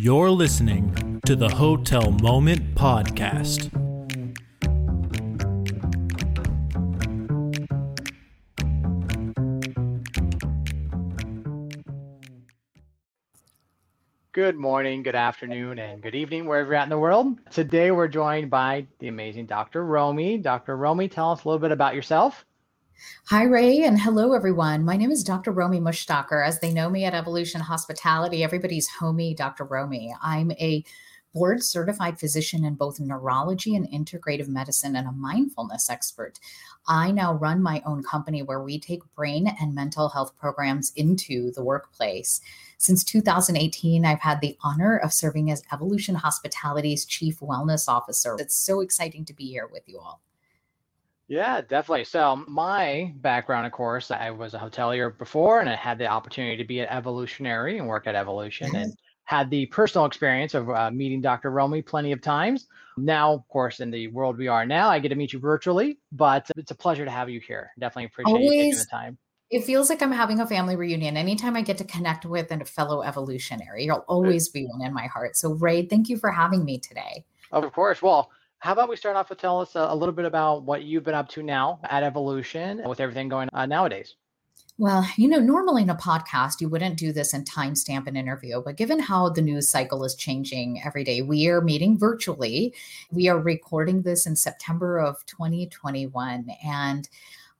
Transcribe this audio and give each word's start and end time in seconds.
You're 0.00 0.30
listening 0.30 1.20
to 1.26 1.34
the 1.34 1.48
Hotel 1.48 2.12
Moment 2.22 2.76
Podcast. 2.76 3.68
Good 14.30 14.54
morning, 14.54 15.02
good 15.02 15.16
afternoon, 15.16 15.80
and 15.80 16.00
good 16.00 16.14
evening, 16.14 16.46
wherever 16.46 16.68
you're 16.68 16.76
at 16.76 16.84
in 16.84 16.90
the 16.90 16.98
world. 16.98 17.36
Today, 17.50 17.90
we're 17.90 18.06
joined 18.06 18.50
by 18.50 18.86
the 19.00 19.08
amazing 19.08 19.46
Dr. 19.46 19.84
Romie. 19.84 20.40
Dr. 20.40 20.76
Romie, 20.76 21.10
tell 21.10 21.32
us 21.32 21.42
a 21.42 21.48
little 21.48 21.58
bit 21.58 21.72
about 21.72 21.96
yourself. 21.96 22.46
Hi, 23.26 23.42
Ray, 23.42 23.82
and 23.82 24.00
hello, 24.00 24.32
everyone. 24.32 24.84
My 24.84 24.96
name 24.96 25.10
is 25.10 25.22
Dr. 25.22 25.52
Romie 25.52 25.82
Mushtaq. 25.82 26.32
As 26.32 26.60
they 26.60 26.72
know 26.72 26.88
me 26.88 27.04
at 27.04 27.14
Evolution 27.14 27.60
Hospitality, 27.60 28.42
everybody's 28.42 28.88
homie, 28.88 29.36
Dr. 29.36 29.66
Romie. 29.66 30.14
I'm 30.22 30.50
a 30.52 30.82
board 31.34 31.62
certified 31.62 32.18
physician 32.18 32.64
in 32.64 32.74
both 32.74 32.98
neurology 32.98 33.76
and 33.76 33.86
integrative 33.90 34.48
medicine 34.48 34.96
and 34.96 35.06
a 35.06 35.12
mindfulness 35.12 35.90
expert. 35.90 36.40
I 36.88 37.10
now 37.10 37.34
run 37.34 37.62
my 37.62 37.82
own 37.84 38.02
company 38.02 38.42
where 38.42 38.62
we 38.62 38.80
take 38.80 39.02
brain 39.14 39.54
and 39.60 39.74
mental 39.74 40.08
health 40.08 40.34
programs 40.38 40.92
into 40.96 41.52
the 41.52 41.62
workplace. 41.62 42.40
Since 42.78 43.04
2018, 43.04 44.06
I've 44.06 44.20
had 44.20 44.40
the 44.40 44.56
honor 44.62 44.96
of 44.96 45.12
serving 45.12 45.50
as 45.50 45.62
Evolution 45.70 46.14
Hospitality's 46.14 47.04
Chief 47.04 47.40
Wellness 47.40 47.88
Officer. 47.88 48.36
It's 48.38 48.58
so 48.58 48.80
exciting 48.80 49.24
to 49.26 49.34
be 49.34 49.48
here 49.48 49.68
with 49.70 49.82
you 49.86 49.98
all. 49.98 50.22
Yeah, 51.28 51.60
definitely. 51.60 52.04
So, 52.04 52.44
my 52.48 53.12
background, 53.16 53.66
of 53.66 53.72
course, 53.72 54.10
I 54.10 54.30
was 54.30 54.54
a 54.54 54.58
hotelier 54.58 55.16
before 55.16 55.60
and 55.60 55.68
I 55.68 55.76
had 55.76 55.98
the 55.98 56.06
opportunity 56.06 56.56
to 56.56 56.64
be 56.64 56.80
an 56.80 56.88
Evolutionary 56.88 57.78
and 57.78 57.86
work 57.86 58.06
at 58.06 58.14
Evolution 58.14 58.74
and 58.74 58.94
had 59.24 59.50
the 59.50 59.66
personal 59.66 60.06
experience 60.06 60.54
of 60.54 60.70
uh, 60.70 60.90
meeting 60.90 61.20
Dr. 61.20 61.50
Romie 61.50 61.84
plenty 61.84 62.12
of 62.12 62.22
times. 62.22 62.66
Now, 62.96 63.34
of 63.34 63.46
course, 63.48 63.80
in 63.80 63.90
the 63.90 64.08
world 64.08 64.38
we 64.38 64.48
are 64.48 64.64
now, 64.64 64.88
I 64.88 64.98
get 65.00 65.10
to 65.10 65.16
meet 65.16 65.34
you 65.34 65.38
virtually, 65.38 65.98
but 66.12 66.50
it's 66.56 66.70
a 66.70 66.74
pleasure 66.74 67.04
to 67.04 67.10
have 67.10 67.28
you 67.28 67.40
here. 67.40 67.72
Definitely 67.78 68.06
appreciate 68.06 68.32
Always. 68.32 68.52
you 68.52 68.62
taking 68.62 68.78
the 68.78 68.86
time. 68.90 69.18
It 69.50 69.64
feels 69.64 69.90
like 69.90 70.02
I'm 70.02 70.12
having 70.12 70.40
a 70.40 70.46
family 70.46 70.76
reunion. 70.76 71.18
Anytime 71.18 71.56
I 71.56 71.62
get 71.62 71.76
to 71.78 71.84
connect 71.84 72.24
with 72.24 72.50
a 72.50 72.64
fellow 72.64 73.02
evolutionary, 73.02 73.84
you'll 73.84 74.04
always 74.08 74.48
be 74.48 74.64
one 74.64 74.82
in 74.82 74.94
my 74.94 75.06
heart. 75.06 75.36
So, 75.36 75.52
Ray, 75.52 75.84
thank 75.86 76.08
you 76.08 76.16
for 76.16 76.30
having 76.30 76.64
me 76.64 76.78
today. 76.78 77.24
Of 77.52 77.70
course. 77.72 78.00
Well, 78.00 78.30
how 78.60 78.72
about 78.72 78.88
we 78.88 78.96
start 78.96 79.16
off 79.16 79.30
with 79.30 79.38
tell 79.38 79.60
us 79.60 79.76
a, 79.76 79.80
a 79.80 79.94
little 79.94 80.14
bit 80.14 80.24
about 80.24 80.64
what 80.64 80.82
you've 80.82 81.04
been 81.04 81.14
up 81.14 81.28
to 81.30 81.42
now 81.42 81.80
at 81.84 82.02
Evolution 82.02 82.82
with 82.86 83.00
everything 83.00 83.28
going 83.28 83.48
on 83.52 83.68
nowadays? 83.68 84.16
Well, 84.80 85.04
you 85.16 85.26
know, 85.26 85.40
normally 85.40 85.82
in 85.82 85.90
a 85.90 85.96
podcast, 85.96 86.60
you 86.60 86.68
wouldn't 86.68 86.98
do 86.98 87.12
this 87.12 87.34
and 87.34 87.48
timestamp 87.48 88.06
an 88.06 88.16
interview, 88.16 88.62
but 88.64 88.76
given 88.76 89.00
how 89.00 89.28
the 89.28 89.42
news 89.42 89.68
cycle 89.68 90.04
is 90.04 90.14
changing 90.14 90.80
every 90.84 91.02
day, 91.02 91.20
we 91.20 91.48
are 91.48 91.60
meeting 91.60 91.98
virtually. 91.98 92.72
We 93.10 93.28
are 93.28 93.40
recording 93.40 94.02
this 94.02 94.24
in 94.24 94.36
September 94.36 94.98
of 95.00 95.26
2021. 95.26 96.48
And 96.64 97.08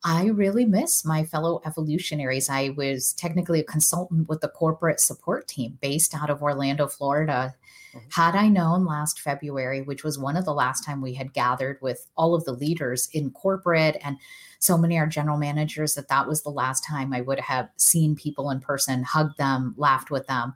I 0.05 0.27
really 0.27 0.65
miss 0.65 1.05
my 1.05 1.25
fellow 1.25 1.61
evolutionaries. 1.67 2.49
I 2.49 2.71
was 2.71 3.13
technically 3.15 3.61
a 3.61 3.65
consultant 3.65 4.29
with 4.29 4.41
the 4.41 4.49
corporate 4.49 5.01
support 5.01 5.49
team 5.49 5.79
based 5.81 6.15
out 6.15 6.31
of 6.31 6.43
Orlando, 6.43 6.87
Florida. 6.87 7.55
Mm-hmm. 7.93 8.07
Had 8.11 8.37
I 8.37 8.49
known 8.49 8.85
last 8.85 9.21
February, 9.21 9.83
which 9.83 10.05
was 10.05 10.19
one 10.19 10.37
of 10.37 10.45
the 10.45 10.55
last 10.55 10.85
time 10.85 11.01
we 11.01 11.15
had 11.15 11.33
gathered 11.33 11.79
with 11.83 12.07
all 12.17 12.35
of 12.35 12.45
the 12.45 12.53
leaders 12.53 13.09
in 13.13 13.31
corporate 13.31 13.99
and 14.03 14.19
so 14.61 14.79
many 14.79 14.99
our 14.99 15.07
general 15.07 15.39
managers 15.39 15.95
that 15.95 16.09
that 16.09 16.29
was 16.29 16.43
the 16.43 16.51
last 16.51 16.85
time 16.85 17.13
I 17.13 17.21
would 17.21 17.41
have 17.41 17.69
seen 17.77 18.15
people 18.15 18.51
in 18.51 18.61
person, 18.61 19.03
hugged 19.03 19.39
them, 19.39 19.75
laughed 19.77 20.11
with 20.11 20.27
them. 20.27 20.55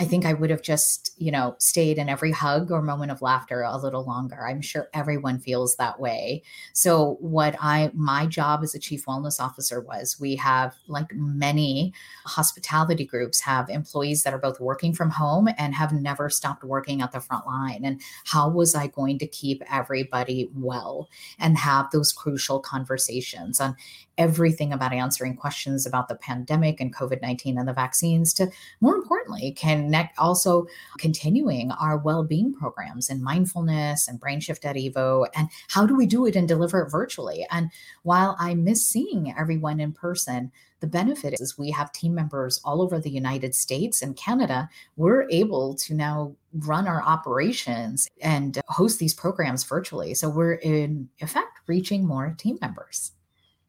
I 0.00 0.04
think 0.04 0.26
I 0.26 0.32
would 0.32 0.50
have 0.50 0.62
just, 0.62 1.12
you 1.18 1.30
know, 1.30 1.54
stayed 1.60 1.98
in 1.98 2.08
every 2.08 2.32
hug 2.32 2.72
or 2.72 2.82
moment 2.82 3.12
of 3.12 3.22
laughter 3.22 3.62
a 3.62 3.76
little 3.76 4.04
longer. 4.04 4.44
I'm 4.44 4.60
sure 4.60 4.88
everyone 4.92 5.38
feels 5.38 5.76
that 5.76 6.00
way. 6.00 6.42
So, 6.72 7.16
what 7.20 7.54
I, 7.60 7.92
my 7.94 8.26
job 8.26 8.64
as 8.64 8.74
a 8.74 8.80
chief 8.80 9.06
wellness 9.06 9.38
officer 9.38 9.80
was 9.80 10.18
we 10.18 10.34
have, 10.34 10.74
like 10.88 11.14
many 11.14 11.94
hospitality 12.26 13.04
groups, 13.04 13.40
have 13.42 13.70
employees 13.70 14.24
that 14.24 14.34
are 14.34 14.38
both 14.38 14.58
working 14.58 14.92
from 14.92 15.10
home 15.10 15.48
and 15.58 15.76
have 15.76 15.92
never 15.92 16.28
stopped 16.28 16.64
working 16.64 17.00
at 17.00 17.12
the 17.12 17.20
front 17.20 17.46
line. 17.46 17.84
And 17.84 18.00
how 18.24 18.48
was 18.48 18.74
I 18.74 18.88
going 18.88 19.20
to 19.20 19.28
keep 19.28 19.62
everybody 19.70 20.50
well 20.56 21.08
and 21.38 21.56
have 21.56 21.92
those 21.92 22.12
crucial 22.12 22.58
conversations 22.58 23.60
on 23.60 23.76
everything 24.18 24.72
about 24.72 24.92
answering 24.92 25.36
questions 25.36 25.86
about 25.86 26.08
the 26.08 26.14
pandemic 26.14 26.80
and 26.80 26.94
COVID 26.94 27.20
19 27.22 27.58
and 27.58 27.68
the 27.68 27.72
vaccines 27.72 28.32
to 28.34 28.50
more 28.80 28.94
importantly, 28.94 29.52
connect 29.84 30.18
also 30.18 30.66
continuing 30.98 31.70
our 31.72 31.98
well 31.98 32.24
being 32.24 32.54
programs 32.54 33.10
and 33.10 33.22
mindfulness 33.22 34.08
and 34.08 34.18
brain 34.18 34.40
shift 34.40 34.64
at 34.64 34.76
Evo. 34.76 35.26
And 35.34 35.48
how 35.68 35.86
do 35.86 35.94
we 35.94 36.06
do 36.06 36.26
it 36.26 36.36
and 36.36 36.48
deliver 36.48 36.80
it 36.82 36.90
virtually? 36.90 37.46
And 37.50 37.70
while 38.02 38.36
I 38.38 38.54
miss 38.54 38.86
seeing 38.86 39.34
everyone 39.36 39.80
in 39.80 39.92
person, 39.92 40.50
the 40.80 40.86
benefit 40.86 41.34
is 41.40 41.56
we 41.56 41.70
have 41.70 41.92
team 41.92 42.14
members 42.14 42.60
all 42.64 42.82
over 42.82 42.98
the 42.98 43.10
United 43.10 43.54
States 43.54 44.02
and 44.02 44.16
Canada. 44.16 44.68
We're 44.96 45.26
able 45.30 45.74
to 45.76 45.94
now 45.94 46.36
run 46.52 46.86
our 46.86 47.02
operations 47.02 48.08
and 48.20 48.60
host 48.68 48.98
these 48.98 49.14
programs 49.14 49.64
virtually. 49.64 50.14
So 50.14 50.28
we're 50.28 50.54
in 50.54 51.08
effect 51.20 51.60
reaching 51.66 52.06
more 52.06 52.34
team 52.36 52.58
members. 52.60 53.12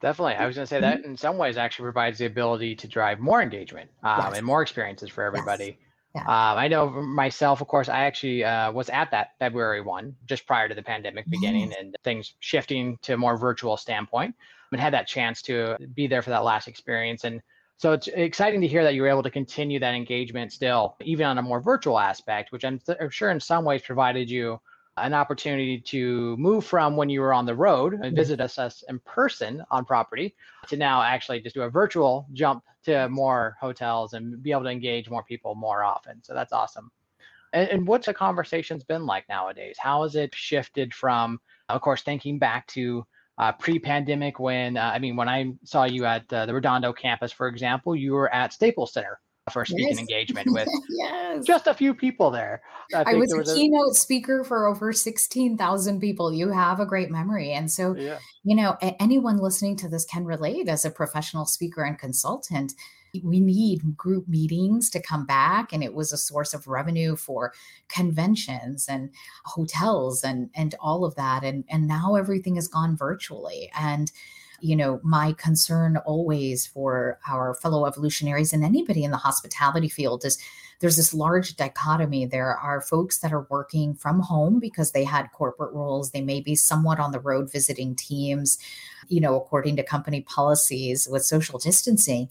Definitely. 0.01 0.35
I 0.35 0.45
was 0.45 0.55
going 0.55 0.67
to 0.67 0.69
say 0.69 0.81
that 0.81 0.99
mm-hmm. 0.99 1.11
in 1.11 1.17
some 1.17 1.37
ways 1.37 1.57
actually 1.57 1.85
provides 1.85 2.17
the 2.19 2.25
ability 2.25 2.75
to 2.75 2.87
drive 2.87 3.19
more 3.19 3.41
engagement 3.41 3.89
um, 4.03 4.19
yes. 4.19 4.37
and 4.37 4.45
more 4.45 4.61
experiences 4.61 5.09
for 5.09 5.23
everybody. 5.23 5.65
Yes. 5.65 5.84
Yeah. 6.15 6.21
Um, 6.21 6.57
I 6.57 6.69
know 6.69 6.89
myself, 6.89 7.59
of 7.59 7.67
course, 7.67 7.89
I 7.89 8.05
actually 8.05 8.45
uh, 8.45 8.71
was 8.71 8.89
at 8.89 9.11
that 9.11 9.31
February 9.37 9.81
one 9.81 10.15
just 10.25 10.47
prior 10.47 10.69
to 10.69 10.73
the 10.73 10.81
pandemic 10.81 11.29
beginning 11.29 11.73
and 11.77 11.93
things 12.05 12.35
shifting 12.39 12.97
to 13.01 13.15
a 13.15 13.17
more 13.17 13.37
virtual 13.37 13.75
standpoint 13.75 14.33
and 14.71 14.79
had 14.79 14.93
that 14.93 15.07
chance 15.07 15.41
to 15.43 15.75
be 15.93 16.07
there 16.07 16.21
for 16.21 16.29
that 16.29 16.45
last 16.45 16.69
experience. 16.69 17.25
And 17.25 17.41
so 17.77 17.91
it's 17.91 18.07
exciting 18.07 18.61
to 18.61 18.67
hear 18.67 18.81
that 18.83 18.93
you 18.93 19.01
were 19.01 19.09
able 19.09 19.23
to 19.23 19.29
continue 19.29 19.77
that 19.79 19.93
engagement 19.93 20.53
still, 20.53 20.95
even 21.01 21.25
on 21.25 21.37
a 21.37 21.41
more 21.41 21.59
virtual 21.59 21.99
aspect, 21.99 22.53
which 22.53 22.63
I'm, 22.63 22.79
th- 22.79 22.97
I'm 23.01 23.09
sure 23.09 23.29
in 23.31 23.39
some 23.41 23.65
ways 23.65 23.81
provided 23.81 24.29
you 24.29 24.61
an 24.97 25.13
opportunity 25.13 25.79
to 25.79 26.37
move 26.37 26.65
from 26.65 26.95
when 26.95 27.09
you 27.09 27.19
were 27.19 27.33
on 27.33 27.45
the 27.45 27.55
road 27.55 27.93
and 28.01 28.15
visit 28.15 28.39
us, 28.39 28.57
us 28.57 28.83
in 28.87 28.99
person 28.99 29.63
on 29.69 29.83
property 29.83 30.35
to 30.67 30.77
now 30.77 31.01
actually 31.01 31.41
just 31.41 31.55
do 31.55 31.63
a 31.63 31.69
virtual 31.69 32.27
jump 32.33 32.63
to 32.83 33.09
more 33.09 33.57
hotels 33.59 34.13
and 34.13 34.41
be 34.41 34.51
able 34.51 34.63
to 34.63 34.69
engage 34.69 35.09
more 35.09 35.23
people 35.23 35.53
more 35.53 35.83
often. 35.83 36.23
So 36.23 36.33
that's 36.33 36.53
awesome. 36.53 36.91
And, 37.51 37.69
and 37.69 37.87
what's 37.87 38.05
the 38.05 38.13
conversations 38.13 38.83
been 38.83 39.05
like 39.05 39.27
nowadays? 39.27 39.75
How 39.77 40.03
has 40.03 40.15
it 40.15 40.33
shifted 40.33 40.93
from, 40.93 41.41
of 41.67 41.81
course, 41.81 42.01
thinking 42.01 42.39
back 42.39 42.67
to 42.67 43.05
uh, 43.37 43.51
pre-pandemic 43.51 44.39
when 44.39 44.77
uh, 44.77 44.91
I 44.93 44.99
mean 44.99 45.17
when 45.17 45.27
I 45.27 45.53
saw 45.65 45.83
you 45.83 46.05
at 46.05 46.31
uh, 46.31 46.45
the 46.45 46.53
Redondo 46.53 46.93
campus, 46.93 47.33
for 47.33 47.47
example, 47.49 47.95
you 47.95 48.13
were 48.13 48.33
at 48.33 48.53
Staples 48.53 48.93
Center 48.93 49.19
for 49.51 49.63
speaking 49.63 49.89
yes. 49.89 49.99
engagement 49.99 50.51
with 50.51 50.67
yes. 50.89 51.45
just 51.45 51.67
a 51.67 51.73
few 51.73 51.93
people 51.93 52.31
there. 52.31 52.63
I, 52.93 53.11
I 53.11 53.13
was, 53.13 53.31
was 53.35 53.51
a 53.51 53.55
keynote 53.55 53.91
a... 53.91 53.95
speaker 53.95 54.43
for 54.43 54.65
over 54.65 54.91
16,000 54.91 55.99
people. 55.99 56.33
You 56.33 56.49
have 56.49 56.79
a 56.79 56.85
great 56.85 57.11
memory. 57.11 57.51
And 57.53 57.71
so, 57.71 57.95
yeah. 57.95 58.17
you 58.43 58.55
know, 58.55 58.75
anyone 58.99 59.37
listening 59.37 59.75
to 59.77 59.87
this 59.87 60.05
can 60.05 60.25
relate 60.25 60.67
as 60.67 60.83
a 60.83 60.89
professional 60.89 61.45
speaker 61.45 61.83
and 61.83 61.97
consultant. 61.97 62.73
We 63.23 63.39
need 63.39 63.95
group 63.95 64.27
meetings 64.27 64.89
to 64.89 64.99
come 64.99 65.25
back, 65.25 65.71
and 65.71 65.81
it 65.81 65.93
was 65.93 66.11
a 66.11 66.17
source 66.17 66.53
of 66.53 66.67
revenue 66.67 67.15
for 67.15 67.53
conventions 67.87 68.87
and 68.89 69.09
hotels 69.45 70.21
and 70.21 70.49
and 70.53 70.75
all 70.81 71.05
of 71.05 71.15
that. 71.15 71.45
And 71.45 71.63
and 71.69 71.87
now 71.87 72.15
everything 72.15 72.55
has 72.55 72.67
gone 72.67 72.97
virtually. 72.97 73.71
And 73.79 74.11
you 74.61 74.75
know, 74.75 74.99
my 75.03 75.33
concern 75.33 75.97
always 75.97 76.65
for 76.65 77.19
our 77.27 77.55
fellow 77.55 77.85
evolutionaries 77.85 78.53
and 78.53 78.63
anybody 78.63 79.03
in 79.03 79.11
the 79.11 79.17
hospitality 79.17 79.89
field 79.89 80.25
is 80.25 80.37
there's 80.79 80.97
this 80.97 81.13
large 81.13 81.55
dichotomy. 81.55 82.25
There 82.25 82.55
are 82.57 82.81
folks 82.81 83.19
that 83.19 83.31
are 83.31 83.47
working 83.49 83.95
from 83.95 84.19
home 84.19 84.59
because 84.59 84.91
they 84.91 85.03
had 85.03 85.31
corporate 85.31 85.73
roles. 85.73 86.11
They 86.11 86.21
may 86.21 86.41
be 86.41 86.55
somewhat 86.55 86.99
on 86.99 87.11
the 87.11 87.19
road 87.19 87.51
visiting 87.51 87.95
teams, 87.95 88.57
you 89.07 89.21
know, 89.21 89.35
according 89.35 89.77
to 89.77 89.83
company 89.83 90.21
policies 90.21 91.07
with 91.09 91.23
social 91.23 91.59
distancing. 91.59 92.29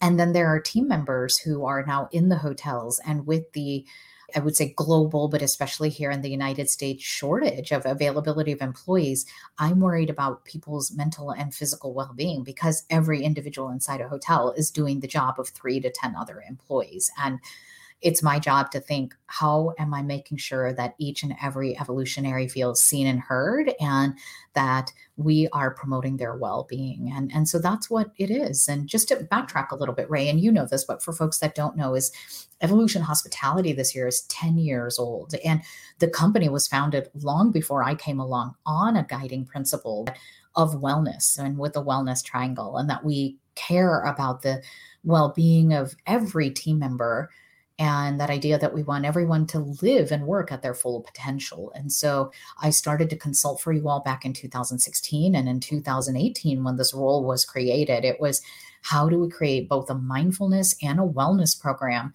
And 0.00 0.20
then 0.20 0.32
there 0.32 0.48
are 0.48 0.60
team 0.60 0.88
members 0.88 1.38
who 1.38 1.64
are 1.64 1.84
now 1.86 2.08
in 2.12 2.28
the 2.28 2.36
hotels 2.36 3.00
and 3.06 3.26
with 3.26 3.52
the 3.52 3.86
I 4.34 4.40
would 4.40 4.56
say 4.56 4.72
global, 4.76 5.28
but 5.28 5.42
especially 5.42 5.88
here 5.88 6.10
in 6.10 6.22
the 6.22 6.30
United 6.30 6.68
States, 6.68 7.04
shortage 7.04 7.70
of 7.70 7.86
availability 7.86 8.52
of 8.52 8.60
employees, 8.60 9.24
I'm 9.58 9.80
worried 9.80 10.10
about 10.10 10.44
people's 10.44 10.90
mental 10.92 11.30
and 11.30 11.54
physical 11.54 11.94
well 11.94 12.12
being 12.14 12.42
because 12.42 12.84
every 12.90 13.22
individual 13.22 13.68
inside 13.68 14.00
a 14.00 14.08
hotel 14.08 14.52
is 14.56 14.70
doing 14.70 15.00
the 15.00 15.06
job 15.06 15.38
of 15.38 15.48
three 15.48 15.80
to 15.80 15.90
10 15.90 16.16
other 16.16 16.42
employees. 16.48 17.10
And 17.22 17.38
it's 18.02 18.22
my 18.22 18.38
job 18.38 18.70
to 18.70 18.80
think 18.80 19.14
how 19.26 19.72
am 19.78 19.92
i 19.94 20.02
making 20.02 20.36
sure 20.36 20.72
that 20.72 20.94
each 20.98 21.22
and 21.22 21.34
every 21.42 21.78
evolutionary 21.78 22.46
feels 22.46 22.80
seen 22.80 23.06
and 23.06 23.20
heard 23.20 23.72
and 23.80 24.14
that 24.54 24.92
we 25.16 25.48
are 25.52 25.70
promoting 25.70 26.16
their 26.16 26.34
well-being? 26.34 27.12
And 27.14 27.30
and 27.34 27.48
so 27.48 27.58
that's 27.58 27.88
what 27.88 28.10
it 28.18 28.30
is. 28.30 28.68
And 28.68 28.88
just 28.88 29.08
to 29.08 29.16
backtrack 29.16 29.70
a 29.70 29.76
little 29.76 29.94
bit 29.94 30.10
ray 30.10 30.28
and 30.28 30.40
you 30.40 30.52
know 30.52 30.66
this 30.66 30.84
but 30.84 31.02
for 31.02 31.12
folks 31.12 31.38
that 31.38 31.54
don't 31.54 31.76
know 31.76 31.94
is 31.94 32.12
evolution 32.60 33.02
hospitality 33.02 33.72
this 33.72 33.94
year 33.94 34.06
is 34.06 34.22
10 34.22 34.58
years 34.58 34.98
old. 34.98 35.34
And 35.44 35.62
the 35.98 36.08
company 36.08 36.48
was 36.48 36.68
founded 36.68 37.08
long 37.14 37.52
before 37.52 37.82
i 37.82 37.94
came 37.94 38.20
along 38.20 38.54
on 38.66 38.96
a 38.96 39.04
guiding 39.04 39.44
principle 39.44 40.06
of 40.54 40.74
wellness 40.74 41.38
and 41.38 41.58
with 41.58 41.74
the 41.74 41.84
wellness 41.84 42.24
triangle 42.24 42.76
and 42.78 42.88
that 42.88 43.04
we 43.04 43.36
care 43.54 44.02
about 44.02 44.42
the 44.42 44.62
well-being 45.04 45.72
of 45.72 45.94
every 46.06 46.50
team 46.50 46.78
member 46.78 47.30
and 47.78 48.18
that 48.18 48.30
idea 48.30 48.58
that 48.58 48.72
we 48.72 48.82
want 48.82 49.04
everyone 49.04 49.46
to 49.48 49.58
live 49.82 50.10
and 50.10 50.26
work 50.26 50.50
at 50.50 50.62
their 50.62 50.74
full 50.74 51.02
potential. 51.02 51.72
And 51.74 51.92
so 51.92 52.32
I 52.62 52.70
started 52.70 53.10
to 53.10 53.16
consult 53.16 53.60
for 53.60 53.72
you 53.72 53.88
all 53.88 54.00
back 54.00 54.24
in 54.24 54.32
2016 54.32 55.34
and 55.34 55.48
in 55.48 55.60
2018 55.60 56.64
when 56.64 56.76
this 56.76 56.94
role 56.94 57.24
was 57.24 57.44
created 57.44 58.04
it 58.04 58.20
was 58.20 58.40
how 58.82 59.08
do 59.08 59.18
we 59.18 59.28
create 59.28 59.68
both 59.68 59.90
a 59.90 59.94
mindfulness 59.94 60.74
and 60.82 61.00
a 61.00 61.02
wellness 61.02 61.60
program 61.60 62.12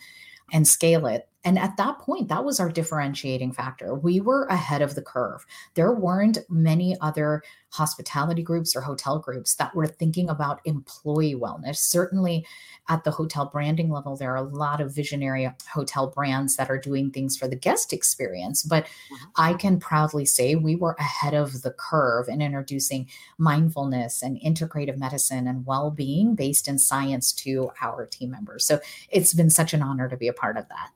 and 0.52 0.68
scale 0.68 1.06
it 1.06 1.28
and 1.44 1.58
at 1.58 1.76
that 1.78 1.98
point, 2.00 2.28
that 2.28 2.46
was 2.46 2.60
our 2.60 2.70
differentiating 2.70 3.52
factor. 3.52 3.96
We 3.96 4.22
were 4.22 4.46
ahead 4.46 4.82
of 4.82 4.94
the 4.94 5.02
curve. 5.02 5.46
There 5.74 5.92
weren't 5.92 6.38
many 6.50 6.96
other 7.02 7.42
hospitality 7.70 8.44
groups 8.44 8.76
or 8.76 8.82
hotel 8.82 9.18
groups 9.18 9.56
that 9.56 9.74
were 9.74 9.88
thinking 9.88 10.30
about 10.30 10.60
employee 10.66 11.36
wellness. 11.36 11.78
Certainly 11.78 12.46
at 12.90 13.04
the 13.04 13.12
hotel 13.12 13.46
branding 13.46 13.90
level, 13.90 14.16
there 14.16 14.32
are 14.32 14.44
a 14.46 14.56
lot 14.56 14.82
of 14.82 14.94
visionary 14.94 15.50
hotel 15.68 16.08
brands 16.08 16.58
that 16.58 16.70
are 16.70 16.78
doing 16.78 17.10
things 17.10 17.38
for 17.38 17.48
the 17.48 17.56
guest 17.56 17.92
experience. 17.92 18.62
But 18.62 18.84
mm-hmm. 18.86 19.16
I 19.38 19.54
can 19.56 19.80
proudly 19.80 20.26
say 20.26 20.56
we 20.56 20.76
were 20.76 20.96
ahead 21.00 21.34
of 21.34 21.64
the 21.64 21.72
curve 21.72 22.28
in 22.28 22.42
introducing 22.42 23.08
mindfulness 23.40 24.22
and 24.22 24.40
integrative 24.42 24.98
medicine 24.98 25.48
and 25.48 25.66
well 25.66 25.90
being 25.90 26.36
based 26.36 26.68
in 26.68 26.78
science 26.78 27.32
to 27.34 27.72
our 27.82 28.06
team 28.06 28.30
members. 28.30 28.66
So 28.66 28.80
it's 29.10 29.34
been 29.34 29.50
such 29.50 29.74
an 29.74 29.82
honor 29.82 30.08
to 30.08 30.18
be 30.18 30.28
a 30.28 30.34
part 30.34 30.58
of 30.58 30.68
that. 30.70 30.92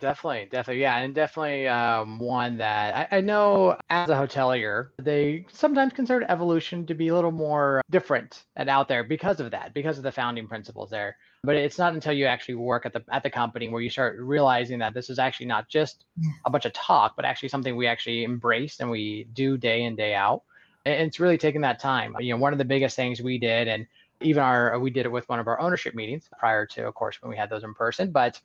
Definitely, 0.00 0.48
definitely, 0.50 0.80
yeah, 0.80 0.96
and 0.98 1.14
definitely 1.14 1.68
um, 1.68 2.18
one 2.18 2.56
that 2.56 3.10
I, 3.12 3.18
I, 3.18 3.20
know 3.20 3.76
as 3.90 4.08
a 4.08 4.14
hotelier, 4.14 4.88
they 4.98 5.44
sometimes 5.52 5.92
consider 5.92 6.24
evolution 6.26 6.86
to 6.86 6.94
be 6.94 7.08
a 7.08 7.14
little 7.14 7.30
more 7.30 7.82
different 7.90 8.44
and 8.56 8.70
out 8.70 8.88
there 8.88 9.04
because 9.04 9.40
of 9.40 9.50
that, 9.50 9.74
because 9.74 9.98
of 9.98 10.04
the 10.04 10.10
founding 10.10 10.48
principles 10.48 10.88
there. 10.88 11.18
But 11.44 11.56
it's 11.56 11.76
not 11.76 11.92
until 11.92 12.14
you 12.14 12.24
actually 12.24 12.54
work 12.54 12.86
at 12.86 12.94
the 12.94 13.04
at 13.12 13.22
the 13.22 13.28
company 13.28 13.68
where 13.68 13.82
you 13.82 13.90
start 13.90 14.18
realizing 14.18 14.78
that 14.78 14.94
this 14.94 15.10
is 15.10 15.18
actually 15.18 15.46
not 15.46 15.68
just 15.68 16.06
a 16.46 16.50
bunch 16.50 16.64
of 16.64 16.72
talk, 16.72 17.14
but 17.14 17.26
actually 17.26 17.50
something 17.50 17.76
we 17.76 17.86
actually 17.86 18.24
embrace 18.24 18.80
and 18.80 18.90
we 18.90 19.26
do 19.34 19.58
day 19.58 19.82
in 19.82 19.96
day 19.96 20.14
out. 20.14 20.42
And 20.86 21.08
it's 21.08 21.20
really 21.20 21.36
taking 21.36 21.60
that 21.60 21.78
time. 21.78 22.16
You 22.20 22.32
know, 22.32 22.40
one 22.40 22.54
of 22.54 22.58
the 22.58 22.64
biggest 22.64 22.96
things 22.96 23.20
we 23.20 23.38
did, 23.38 23.68
and 23.68 23.86
even 24.22 24.42
our 24.42 24.78
we 24.78 24.90
did 24.90 25.04
it 25.04 25.12
with 25.12 25.28
one 25.28 25.40
of 25.40 25.46
our 25.46 25.60
ownership 25.60 25.94
meetings 25.94 26.26
prior 26.38 26.64
to, 26.64 26.86
of 26.86 26.94
course, 26.94 27.20
when 27.20 27.30
we 27.30 27.36
had 27.36 27.50
those 27.50 27.64
in 27.64 27.74
person, 27.74 28.10
but 28.10 28.40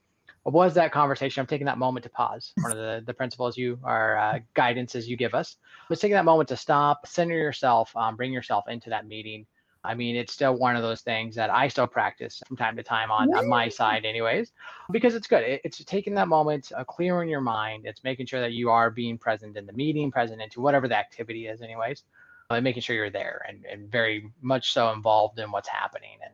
was 0.54 0.76
that 0.76 0.92
conversation 0.92 1.42
I'm 1.42 1.48
taking 1.48 1.66
that 1.66 1.78
moment 1.78 2.04
to 2.04 2.10
pause. 2.10 2.54
One 2.62 2.72
of 2.72 2.78
the, 2.78 3.04
the 3.06 3.14
principles 3.14 3.58
you 3.58 3.80
are 3.84 4.18
uh, 4.18 4.40
guidances 4.56 5.08
you 5.08 5.18
give 5.18 5.34
us 5.34 5.58
was 5.90 6.00
taking 6.00 6.14
that 6.16 6.26
moment 6.26 6.50
to 6.50 6.58
stop, 6.58 7.08
center 7.08 7.36
yourself, 7.36 7.96
um, 7.96 8.16
bring 8.16 8.32
yourself 8.32 8.66
into 8.68 8.90
that 8.92 9.08
meeting. 9.08 9.48
I 9.84 9.94
mean, 9.94 10.16
it's 10.16 10.34
still 10.34 10.54
one 10.54 10.76
of 10.76 10.82
those 10.82 11.02
things 11.02 11.36
that 11.36 11.50
I 11.50 11.68
still 11.68 11.88
practice 11.88 12.42
from 12.48 12.58
time 12.58 12.76
to 12.76 12.84
time 12.84 13.12
on, 13.12 13.34
on 13.36 13.48
my 13.48 13.70
side, 13.70 14.04
anyways, 14.04 14.52
because 14.92 15.14
it's 15.14 15.28
good. 15.28 15.44
It, 15.44 15.62
it's 15.64 15.84
taking 15.86 16.16
that 16.16 16.28
moment, 16.28 16.72
uh, 16.76 16.84
clearing 16.84 17.30
your 17.30 17.42
mind. 17.42 17.86
It's 17.86 18.04
making 18.04 18.26
sure 18.26 18.42
that 18.42 18.54
you 18.54 18.72
are 18.72 18.90
being 18.90 19.18
present 19.18 19.58
in 19.58 19.66
the 19.66 19.74
meeting, 19.74 20.12
present 20.12 20.42
into 20.42 20.60
whatever 20.60 20.88
the 20.88 20.98
activity 20.98 21.48
is, 21.48 21.62
anyways, 21.62 22.04
and 22.50 22.64
making 22.64 22.82
sure 22.82 22.96
you're 22.96 23.12
there 23.12 23.46
and, 23.48 23.64
and 23.66 23.92
very 23.92 24.32
much 24.42 24.74
so 24.74 24.92
involved 24.92 25.38
in 25.40 25.52
what's 25.52 25.70
happening. 25.70 26.18
And 26.24 26.34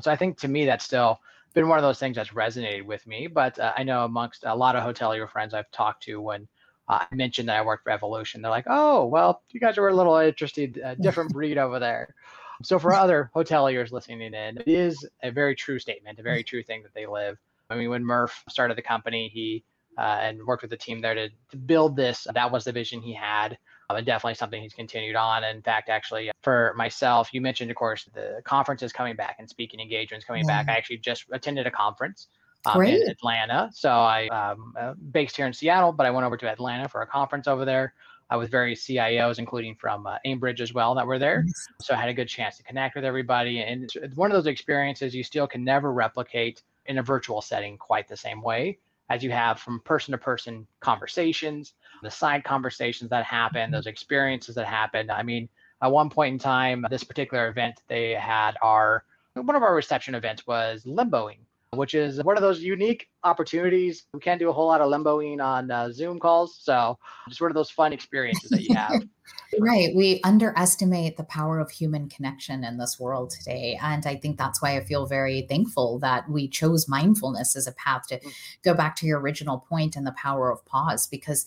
so 0.00 0.10
I 0.10 0.16
think 0.16 0.38
to 0.38 0.48
me, 0.48 0.64
that's 0.64 0.84
still 0.84 1.20
been 1.54 1.68
one 1.68 1.78
of 1.78 1.82
those 1.82 1.98
things 1.98 2.16
that's 2.16 2.30
resonated 2.30 2.84
with 2.84 3.06
me. 3.06 3.26
But 3.26 3.58
uh, 3.58 3.72
I 3.76 3.82
know 3.82 4.04
amongst 4.04 4.44
a 4.44 4.54
lot 4.54 4.76
of 4.76 4.82
hotelier 4.82 5.28
friends 5.30 5.54
I've 5.54 5.70
talked 5.70 6.02
to 6.04 6.20
when 6.20 6.48
uh, 6.88 7.04
I 7.10 7.14
mentioned 7.14 7.48
that 7.48 7.56
I 7.56 7.62
worked 7.62 7.84
for 7.84 7.90
Evolution, 7.90 8.42
they're 8.42 8.50
like, 8.50 8.66
"Oh, 8.68 9.06
well, 9.06 9.42
you 9.50 9.60
guys 9.60 9.78
are 9.78 9.88
a 9.88 9.94
little 9.94 10.16
interested, 10.16 10.80
a 10.82 10.96
different 11.00 11.32
breed 11.32 11.58
over 11.58 11.78
there." 11.78 12.14
So 12.62 12.78
for 12.78 12.92
other 12.92 13.30
hoteliers 13.36 13.92
listening 13.92 14.20
in, 14.20 14.34
it 14.34 14.66
is 14.66 15.06
a 15.22 15.30
very 15.30 15.54
true 15.54 15.78
statement, 15.78 16.18
a 16.18 16.22
very 16.22 16.42
true 16.42 16.62
thing 16.62 16.82
that 16.82 16.94
they 16.94 17.06
live. 17.06 17.38
I 17.70 17.76
mean, 17.76 17.90
when 17.90 18.04
Murph 18.04 18.42
started 18.48 18.76
the 18.76 18.82
company, 18.82 19.28
he 19.28 19.62
uh, 19.96 20.18
and 20.22 20.44
worked 20.46 20.62
with 20.62 20.70
the 20.70 20.76
team 20.76 21.00
there 21.00 21.14
to, 21.14 21.28
to 21.50 21.56
build 21.56 21.96
this. 21.96 22.26
That 22.32 22.50
was 22.50 22.64
the 22.64 22.72
vision 22.72 23.00
he 23.00 23.12
had 23.12 23.58
and 23.96 24.04
definitely 24.04 24.34
something 24.34 24.60
he's 24.60 24.74
continued 24.74 25.16
on. 25.16 25.44
In 25.44 25.62
fact, 25.62 25.88
actually, 25.88 26.30
for 26.42 26.74
myself, 26.76 27.32
you 27.32 27.40
mentioned, 27.40 27.70
of 27.70 27.76
course, 27.76 28.08
the 28.12 28.40
conferences 28.44 28.92
coming 28.92 29.16
back 29.16 29.36
and 29.38 29.48
speaking 29.48 29.80
engagements 29.80 30.26
coming 30.26 30.44
yeah. 30.46 30.62
back. 30.62 30.68
I 30.68 30.76
actually 30.76 30.98
just 30.98 31.24
attended 31.32 31.66
a 31.66 31.70
conference 31.70 32.28
um, 32.66 32.82
in 32.82 33.08
Atlanta. 33.08 33.70
So 33.72 33.90
I 33.90 34.28
um, 34.28 34.74
uh, 34.78 34.92
based 35.10 35.36
here 35.36 35.46
in 35.46 35.52
Seattle, 35.52 35.92
but 35.92 36.04
I 36.04 36.10
went 36.10 36.26
over 36.26 36.36
to 36.36 36.48
Atlanta 36.48 36.88
for 36.88 37.00
a 37.00 37.06
conference 37.06 37.48
over 37.48 37.64
there. 37.64 37.94
I 38.30 38.36
with 38.36 38.50
various 38.50 38.84
CIOs, 38.84 39.38
including 39.38 39.74
from 39.74 40.06
uh, 40.06 40.18
Aimbridge 40.26 40.60
as 40.60 40.74
well, 40.74 40.94
that 40.96 41.06
were 41.06 41.18
there. 41.18 41.46
So 41.80 41.94
I 41.94 41.96
had 41.96 42.10
a 42.10 42.14
good 42.14 42.28
chance 42.28 42.58
to 42.58 42.62
connect 42.62 42.94
with 42.94 43.06
everybody. 43.06 43.60
And 43.60 43.84
it's 43.94 44.16
one 44.16 44.30
of 44.30 44.34
those 44.34 44.46
experiences 44.46 45.14
you 45.14 45.24
still 45.24 45.46
can 45.46 45.64
never 45.64 45.90
replicate 45.94 46.62
in 46.84 46.98
a 46.98 47.02
virtual 47.02 47.40
setting 47.40 47.78
quite 47.78 48.06
the 48.06 48.18
same 48.18 48.42
way 48.42 48.76
as 49.10 49.22
you 49.22 49.30
have 49.30 49.58
from 49.58 49.80
person 49.80 50.12
to 50.12 50.18
person 50.18 50.66
conversations, 50.80 51.74
the 52.02 52.10
side 52.10 52.44
conversations 52.44 53.10
that 53.10 53.24
happen, 53.24 53.70
those 53.70 53.86
experiences 53.86 54.54
that 54.54 54.66
happen. 54.66 55.10
I 55.10 55.22
mean, 55.22 55.48
at 55.82 55.90
one 55.90 56.10
point 56.10 56.32
in 56.32 56.38
time, 56.38 56.86
this 56.90 57.04
particular 57.04 57.48
event 57.48 57.80
they 57.88 58.12
had 58.12 58.56
our 58.62 59.04
one 59.34 59.54
of 59.54 59.62
our 59.62 59.74
reception 59.74 60.14
events 60.14 60.46
was 60.46 60.84
limboing, 60.84 61.38
which 61.74 61.94
is 61.94 62.22
one 62.24 62.36
of 62.36 62.42
those 62.42 62.60
unique 62.60 63.08
opportunities. 63.22 64.04
We 64.12 64.20
can't 64.20 64.40
do 64.40 64.48
a 64.48 64.52
whole 64.52 64.66
lot 64.66 64.80
of 64.80 64.90
limboing 64.90 65.40
on 65.40 65.70
uh, 65.70 65.92
Zoom 65.92 66.18
calls, 66.18 66.58
so 66.60 66.98
just 67.28 67.40
one 67.40 67.50
of 67.50 67.54
those 67.54 67.70
fun 67.70 67.92
experiences 67.92 68.50
that 68.50 68.62
you 68.62 68.74
have. 68.74 69.02
right. 69.60 69.94
We 69.94 70.20
underestimate 70.24 71.16
the 71.16 71.24
power 71.24 71.58
of 71.58 71.70
human 71.70 72.08
connection 72.08 72.64
in 72.64 72.78
this 72.78 72.98
world 72.98 73.30
today. 73.30 73.78
And 73.82 74.04
I 74.06 74.16
think 74.16 74.38
that's 74.38 74.60
why 74.60 74.76
I 74.76 74.84
feel 74.84 75.06
very 75.06 75.42
thankful 75.42 75.98
that 76.00 76.28
we 76.28 76.48
chose 76.48 76.88
mindfulness 76.88 77.56
as 77.56 77.66
a 77.66 77.72
path 77.72 78.08
to 78.08 78.18
mm. 78.18 78.32
go 78.64 78.74
back 78.74 78.96
to 78.96 79.06
your 79.06 79.20
original 79.20 79.58
point 79.68 79.96
and 79.96 80.06
the 80.06 80.12
power 80.12 80.50
of 80.50 80.64
pause 80.66 81.06
because 81.06 81.46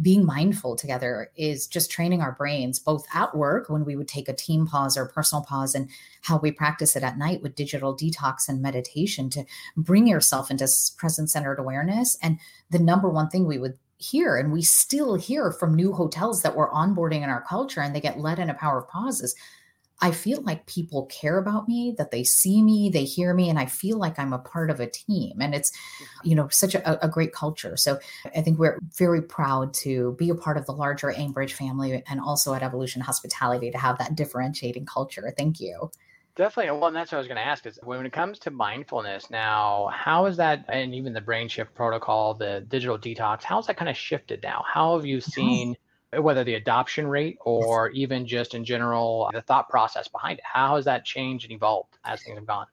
being 0.00 0.24
mindful 0.24 0.76
together 0.76 1.30
is 1.36 1.66
just 1.66 1.90
training 1.90 2.20
our 2.20 2.32
brains 2.32 2.78
both 2.78 3.04
at 3.12 3.34
work 3.34 3.68
when 3.68 3.84
we 3.84 3.96
would 3.96 4.08
take 4.08 4.28
a 4.28 4.34
team 4.34 4.66
pause 4.66 4.96
or 4.96 5.06
personal 5.06 5.42
pause 5.44 5.74
and 5.74 5.88
how 6.22 6.38
we 6.38 6.52
practice 6.52 6.94
it 6.94 7.02
at 7.02 7.18
night 7.18 7.42
with 7.42 7.56
digital 7.56 7.96
detox 7.96 8.48
and 8.48 8.62
meditation 8.62 9.28
to 9.28 9.44
bring 9.76 10.06
yourself 10.06 10.50
into 10.50 10.68
present 10.96 11.30
centered 11.30 11.58
awareness 11.58 12.16
and 12.22 12.38
the 12.70 12.78
number 12.78 13.08
one 13.08 13.28
thing 13.28 13.46
we 13.46 13.58
would 13.58 13.76
hear 13.98 14.36
and 14.36 14.52
we 14.52 14.62
still 14.62 15.16
hear 15.16 15.50
from 15.50 15.74
new 15.74 15.92
hotels 15.92 16.42
that 16.42 16.54
we're 16.54 16.70
onboarding 16.70 17.22
in 17.22 17.30
our 17.30 17.42
culture 17.42 17.80
and 17.80 17.94
they 17.94 18.00
get 18.00 18.20
led 18.20 18.38
in 18.38 18.48
a 18.48 18.54
power 18.54 18.78
of 18.78 18.88
pauses 18.88 19.34
I 20.00 20.12
feel 20.12 20.42
like 20.42 20.66
people 20.66 21.06
care 21.06 21.38
about 21.38 21.66
me, 21.66 21.94
that 21.98 22.10
they 22.10 22.22
see 22.22 22.62
me, 22.62 22.88
they 22.88 23.04
hear 23.04 23.34
me, 23.34 23.50
and 23.50 23.58
I 23.58 23.66
feel 23.66 23.98
like 23.98 24.18
I'm 24.18 24.32
a 24.32 24.38
part 24.38 24.70
of 24.70 24.78
a 24.78 24.86
team. 24.86 25.40
And 25.40 25.54
it's, 25.54 25.70
mm-hmm. 25.70 26.28
you 26.28 26.34
know, 26.36 26.48
such 26.48 26.74
a, 26.74 27.04
a, 27.04 27.08
great 27.08 27.32
culture. 27.32 27.76
So 27.76 27.98
I 28.36 28.42
think 28.42 28.58
we're 28.58 28.78
very 28.96 29.20
proud 29.20 29.74
to 29.74 30.12
be 30.12 30.30
a 30.30 30.34
part 30.34 30.56
of 30.56 30.66
the 30.66 30.72
larger 30.72 31.12
Aimbridge 31.12 31.52
family 31.52 32.02
and 32.08 32.20
also 32.20 32.54
at 32.54 32.62
Evolution 32.62 33.02
Hospitality 33.02 33.70
to 33.72 33.78
have 33.78 33.98
that 33.98 34.14
differentiating 34.14 34.86
culture. 34.86 35.32
Thank 35.36 35.58
you. 35.58 35.90
Definitely. 36.36 36.70
Well, 36.78 36.86
and 36.86 36.96
that's 36.96 37.10
what 37.10 37.16
I 37.16 37.18
was 37.18 37.26
going 37.26 37.38
to 37.38 37.44
ask 37.44 37.66
is 37.66 37.80
when 37.82 38.06
it 38.06 38.12
comes 38.12 38.38
to 38.40 38.52
mindfulness 38.52 39.28
now, 39.28 39.90
how 39.92 40.26
is 40.26 40.36
that, 40.36 40.64
and 40.68 40.94
even 40.94 41.12
the 41.12 41.20
brain 41.20 41.48
shift 41.48 41.74
protocol, 41.74 42.34
the 42.34 42.64
digital 42.68 42.96
detox, 42.96 43.42
how's 43.42 43.66
that 43.66 43.76
kind 43.76 43.88
of 43.88 43.96
shifted 43.96 44.40
now? 44.44 44.64
How 44.72 44.94
have 44.94 45.04
you 45.04 45.20
seen? 45.20 45.76
Whether 46.16 46.44
the 46.44 46.54
adoption 46.54 47.06
rate 47.06 47.36
or 47.40 47.90
even 47.90 48.26
just 48.26 48.54
in 48.54 48.64
general 48.64 49.28
the 49.32 49.42
thought 49.42 49.68
process 49.68 50.08
behind 50.08 50.38
it 50.38 50.44
how 50.44 50.76
has 50.76 50.84
that 50.84 51.04
changed 51.04 51.44
and 51.44 51.52
evolved 51.52 51.98
as 52.04 52.22
things 52.22 52.36
have 52.36 52.46
gone 52.46 52.66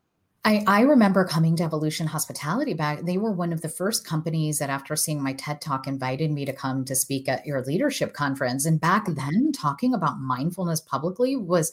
I, 0.47 0.63
I 0.67 0.81
remember 0.81 1.25
coming 1.25 1.55
to 1.55 1.63
Evolution 1.63 2.05
Hospitality 2.05 2.75
back. 2.75 3.01
They 3.01 3.17
were 3.17 3.31
one 3.31 3.51
of 3.51 3.63
the 3.63 3.67
first 3.67 4.05
companies 4.05 4.59
that, 4.59 4.69
after 4.69 4.95
seeing 4.95 5.23
my 5.23 5.33
TED 5.33 5.59
talk, 5.59 5.87
invited 5.87 6.29
me 6.29 6.45
to 6.45 6.53
come 6.53 6.85
to 6.85 6.95
speak 6.95 7.27
at 7.27 7.47
your 7.47 7.63
leadership 7.63 8.13
conference. 8.13 8.63
And 8.63 8.79
back 8.79 9.07
mm-hmm. 9.07 9.15
then, 9.15 9.51
talking 9.51 9.95
about 9.95 10.19
mindfulness 10.19 10.81
publicly 10.81 11.35
was 11.35 11.71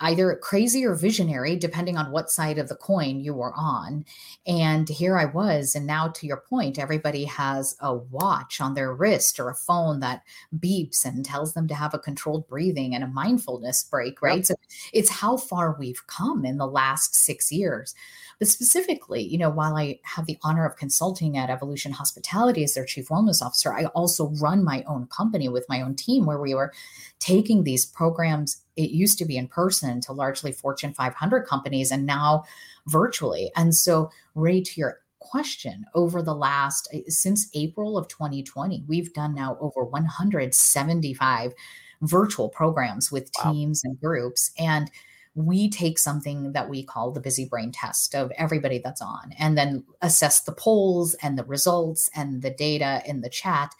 either 0.00 0.34
crazy 0.36 0.84
or 0.84 0.94
visionary, 0.94 1.56
depending 1.56 1.96
on 1.96 2.10
what 2.10 2.30
side 2.30 2.58
of 2.58 2.68
the 2.68 2.74
coin 2.74 3.20
you 3.20 3.34
were 3.34 3.52
on. 3.54 4.04
And 4.46 4.88
here 4.88 5.16
I 5.16 5.24
was. 5.24 5.74
And 5.74 5.86
now, 5.86 6.08
to 6.08 6.26
your 6.26 6.42
point, 6.48 6.78
everybody 6.78 7.24
has 7.24 7.76
a 7.80 7.94
watch 7.94 8.60
on 8.60 8.74
their 8.74 8.92
wrist 8.92 9.40
or 9.40 9.48
a 9.48 9.54
phone 9.54 10.00
that 10.00 10.22
beeps 10.58 11.04
and 11.04 11.24
tells 11.24 11.54
them 11.54 11.68
to 11.68 11.74
have 11.74 11.94
a 11.94 11.98
controlled 11.98 12.46
breathing 12.48 12.94
and 12.94 13.04
a 13.04 13.08
mindfulness 13.08 13.84
break, 13.84 14.20
right? 14.20 14.38
Yep. 14.38 14.46
So 14.46 14.54
it's 14.92 15.10
how 15.10 15.36
far 15.36 15.76
we've 15.78 16.06
come 16.06 16.44
in 16.44 16.58
the 16.58 16.66
last 16.66 17.14
six 17.14 17.50
years. 17.50 17.94
But 18.38 18.48
specifically, 18.48 19.22
you 19.22 19.36
know, 19.36 19.50
while 19.50 19.76
I 19.76 20.00
have 20.02 20.24
the 20.24 20.38
honor 20.42 20.64
of 20.64 20.76
consulting 20.76 21.36
at 21.36 21.50
Evolution 21.50 21.92
Hospitality 21.92 22.64
as 22.64 22.72
their 22.72 22.86
chief 22.86 23.08
wellness 23.08 23.42
officer, 23.42 23.72
I 23.72 23.84
also 23.86 24.30
run 24.40 24.64
my 24.64 24.82
own 24.86 25.06
company 25.08 25.48
with 25.50 25.68
my 25.68 25.82
own 25.82 25.94
team 25.94 26.24
where 26.24 26.40
we 26.40 26.54
were 26.54 26.72
taking 27.18 27.64
these 27.64 27.84
programs. 27.84 28.62
It 28.84 28.90
used 28.90 29.18
to 29.18 29.24
be 29.24 29.36
in 29.36 29.48
person 29.48 30.00
to 30.02 30.12
largely 30.12 30.52
Fortune 30.52 30.92
500 30.92 31.46
companies 31.46 31.90
and 31.90 32.06
now 32.06 32.44
virtually. 32.86 33.50
And 33.56 33.74
so, 33.74 34.10
Ray, 34.34 34.62
to 34.62 34.80
your 34.80 35.00
question 35.20 35.84
over 35.94 36.22
the 36.22 36.34
last 36.34 36.88
eh, 36.92 37.02
since 37.08 37.50
April 37.54 37.98
of 37.98 38.08
2020 38.08 38.84
we've 38.88 39.12
done 39.12 39.34
now 39.34 39.54
over 39.60 39.84
175 39.84 41.52
virtual 42.00 42.48
programs 42.48 43.12
with 43.12 43.30
teams 43.32 43.82
wow. 43.84 43.90
and 43.90 44.00
groups 44.00 44.50
and 44.58 44.90
we 45.34 45.70
take 45.70 45.98
something 45.98 46.52
that 46.52 46.68
we 46.68 46.82
call 46.82 47.12
the 47.12 47.20
busy 47.20 47.44
brain 47.44 47.70
test 47.70 48.14
of 48.14 48.32
everybody 48.36 48.80
that's 48.82 49.02
on 49.02 49.32
and 49.38 49.56
then 49.56 49.84
assess 50.02 50.40
the 50.40 50.52
polls 50.52 51.14
and 51.22 51.38
the 51.38 51.44
results 51.44 52.10
and 52.14 52.42
the 52.42 52.50
data 52.50 53.02
in 53.06 53.20
the 53.20 53.30
chat. 53.30 53.74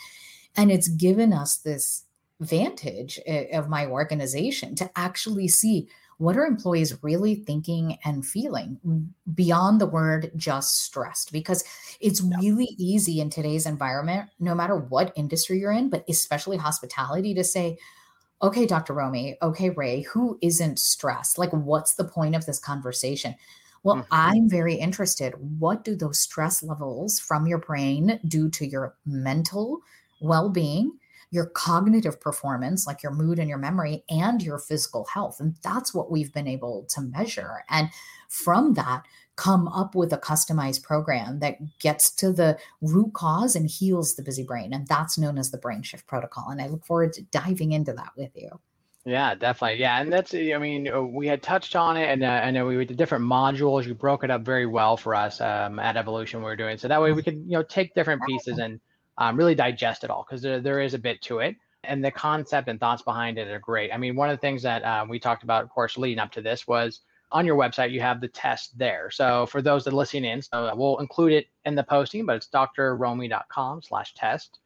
And 0.57 0.71
it's 0.71 0.89
given 0.89 1.33
us 1.33 1.57
this 1.57 2.05
vantage 2.41 3.21
eh, 3.27 3.57
of 3.57 3.69
my 3.69 3.87
organization 3.87 4.75
to 4.75 4.91
actually 4.97 5.49
see 5.49 5.89
what 6.19 6.37
are 6.37 6.45
employees 6.45 7.03
really 7.03 7.35
thinking 7.35 7.97
and 8.05 8.27
feeling 8.27 8.79
beyond 9.35 9.81
the 9.81 9.87
word 9.87 10.31
just 10.37 10.83
stressed 10.83 11.33
because 11.33 11.65
it's 12.01 12.23
really 12.41 12.75
easy 12.77 13.21
in 13.21 13.31
today's 13.31 13.67
environment 13.67 14.29
no 14.39 14.55
matter 14.55 14.77
what 14.77 15.13
industry 15.17 15.59
you're 15.59 15.73
in 15.73 15.89
but 15.89 16.05
especially 16.09 16.57
hospitality 16.57 17.33
to 17.35 17.45
say 17.45 17.79
okay, 18.43 18.67
Dr. 18.67 18.95
Romie, 18.95 19.37
okay, 19.43 19.71
Ray, 19.71 20.03
who 20.03 20.39
isn't 20.41 20.79
stressed? 20.79 21.39
Like, 21.39 21.51
what's 21.51 21.95
the 21.95 22.05
point 22.05 22.35
of 22.35 22.47
this 22.47 22.59
conversation? 22.59 23.35
Well, 23.83 23.97
mm-hmm. 23.97 24.13
I'm 24.13 24.49
very 24.49 24.75
interested. 24.75 25.35
What 25.59 25.85
do 25.85 25.95
those 25.95 26.21
stress 26.21 26.63
levels 26.63 27.19
from 27.19 27.47
your 27.47 27.59
brain 27.59 28.21
do 28.27 28.49
to 28.51 28.67
your 28.67 28.95
mental 29.07 29.81
well 30.21 30.49
being, 30.49 30.99
your 31.31 31.47
cognitive 31.47 32.21
performance, 32.21 32.87
like 32.87 33.03
your 33.03 33.13
mood 33.13 33.39
and 33.39 33.49
your 33.49 33.59
memory, 33.59 34.05
and 34.09 34.43
your 34.43 34.59
physical 34.59 35.05
health? 35.07 35.41
And 35.41 35.57
that's 35.63 35.95
what 35.95 36.11
we've 36.11 36.33
been 36.33 36.49
able 36.49 36.87
to 36.91 37.01
measure. 37.01 37.65
And 37.69 37.91
from 38.29 38.75
that, 38.75 39.05
come 39.37 39.69
up 39.69 39.95
with 39.95 40.13
a 40.13 40.19
customized 40.19 40.83
program 40.83 41.41
that 41.41 41.57
gets 41.79 42.11
to 42.11 42.33
the 42.33 42.59
root 42.83 43.13
cause 43.15 43.57
and 43.57 43.71
heals 43.71 44.15
the 44.15 44.23
busy 44.23 44.43
brain. 44.43 44.75
And 44.75 44.87
that's 44.87 45.17
known 45.17 45.39
as 45.39 45.51
the 45.51 45.59
brain 45.59 45.83
shift 45.83 46.07
protocol. 46.07 46.51
And 46.51 46.61
I 46.61 46.67
look 46.67 46.85
forward 46.85 47.15
to 47.15 47.23
diving 47.23 47.73
into 47.73 47.93
that 47.95 48.11
with 48.17 48.33
you. 48.35 48.61
Yeah, 49.07 49.35
definitely. 49.35 49.81
Yeah, 49.81 50.01
and 50.01 50.13
that's 50.13 50.35
I 50.35 50.59
mean 50.59 50.87
uh, 50.93 51.01
we 51.01 51.27
had 51.27 51.43
touched 51.43 51.75
on 51.75 51.97
it, 51.97 52.11
and 52.11 52.23
uh, 52.23 52.27
I 52.45 52.51
know 52.51 52.67
we 52.67 52.85
did 52.85 52.99
different 52.99 53.25
modules. 53.25 53.87
You 53.87 53.95
broke 53.95 54.25
it 54.25 54.31
up 54.31 54.43
very 54.43 54.67
well 54.67 54.99
for 54.99 55.15
us 55.15 55.41
um, 55.41 55.79
at 55.79 55.97
Evolution. 55.97 56.41
We 56.41 56.45
were 56.45 56.57
doing 56.57 56.77
so 56.77 56.87
that 56.89 57.01
way 57.01 57.13
we 57.13 57.23
could 57.23 57.37
you 57.37 57.53
know 57.53 57.63
take 57.63 57.95
different 57.95 58.21
pieces 58.27 58.59
and 58.59 58.79
um, 59.21 59.37
really 59.37 59.55
digest 59.55 60.03
it 60.03 60.11
all 60.11 60.27
because 60.29 60.43
there, 60.43 60.61
there 60.61 60.81
is 60.81 60.95
a 60.95 60.99
bit 60.99 61.23
to 61.23 61.39
it, 61.39 61.55
and 61.85 62.05
the 62.05 62.11
concept 62.11 62.69
and 62.69 62.81
thoughts 62.81 63.03
behind 63.03 63.39
it 63.39 63.49
are 63.49 63.61
great. 63.61 63.93
I 63.93 63.97
mean, 63.97 64.17
one 64.17 64.29
of 64.31 64.37
the 64.37 64.41
things 64.41 64.63
that 64.63 64.83
uh, 64.83 65.07
we 65.09 65.21
talked 65.21 65.45
about, 65.45 65.63
of 65.63 65.71
course, 65.71 65.97
leading 65.97 66.19
up 66.19 66.33
to 66.33 66.41
this 66.41 66.67
was 66.67 67.01
on 67.33 67.47
your 67.47 67.57
website, 67.57 67.93
you 67.93 68.01
have 68.01 68.21
the 68.21 68.29
test 68.29 68.77
there. 68.77 69.11
So 69.11 69.47
for 69.47 69.63
those 69.63 69.85
that 69.85 69.93
are 69.93 69.97
listening 69.97 70.25
in, 70.25 70.43
so 70.43 70.75
we'll 70.75 70.99
include 70.99 71.33
it 71.33 71.47
in 71.65 71.75
the 71.75 71.85
posting, 71.85 72.27
but 72.27 72.37
it's 72.37 72.49
drromie.com 72.49 73.83
slash 73.83 74.15
test. 74.15 74.59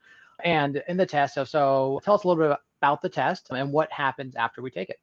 And 0.45 0.83
in 0.89 0.97
the 0.97 1.07
test, 1.07 1.35
so, 1.35 1.45
so 1.45 2.01
tell 2.05 2.15
us 2.15 2.25
a 2.25 2.29
little 2.29 2.43
bit 2.43 2.57
about 2.81 3.03
the 3.03 3.09
test 3.09 3.49
and 3.51 3.73
what 3.73 3.93
happens 3.93 4.35
after 4.35 4.63
we 4.63 4.71
take 4.71 4.89
it. 4.89 4.99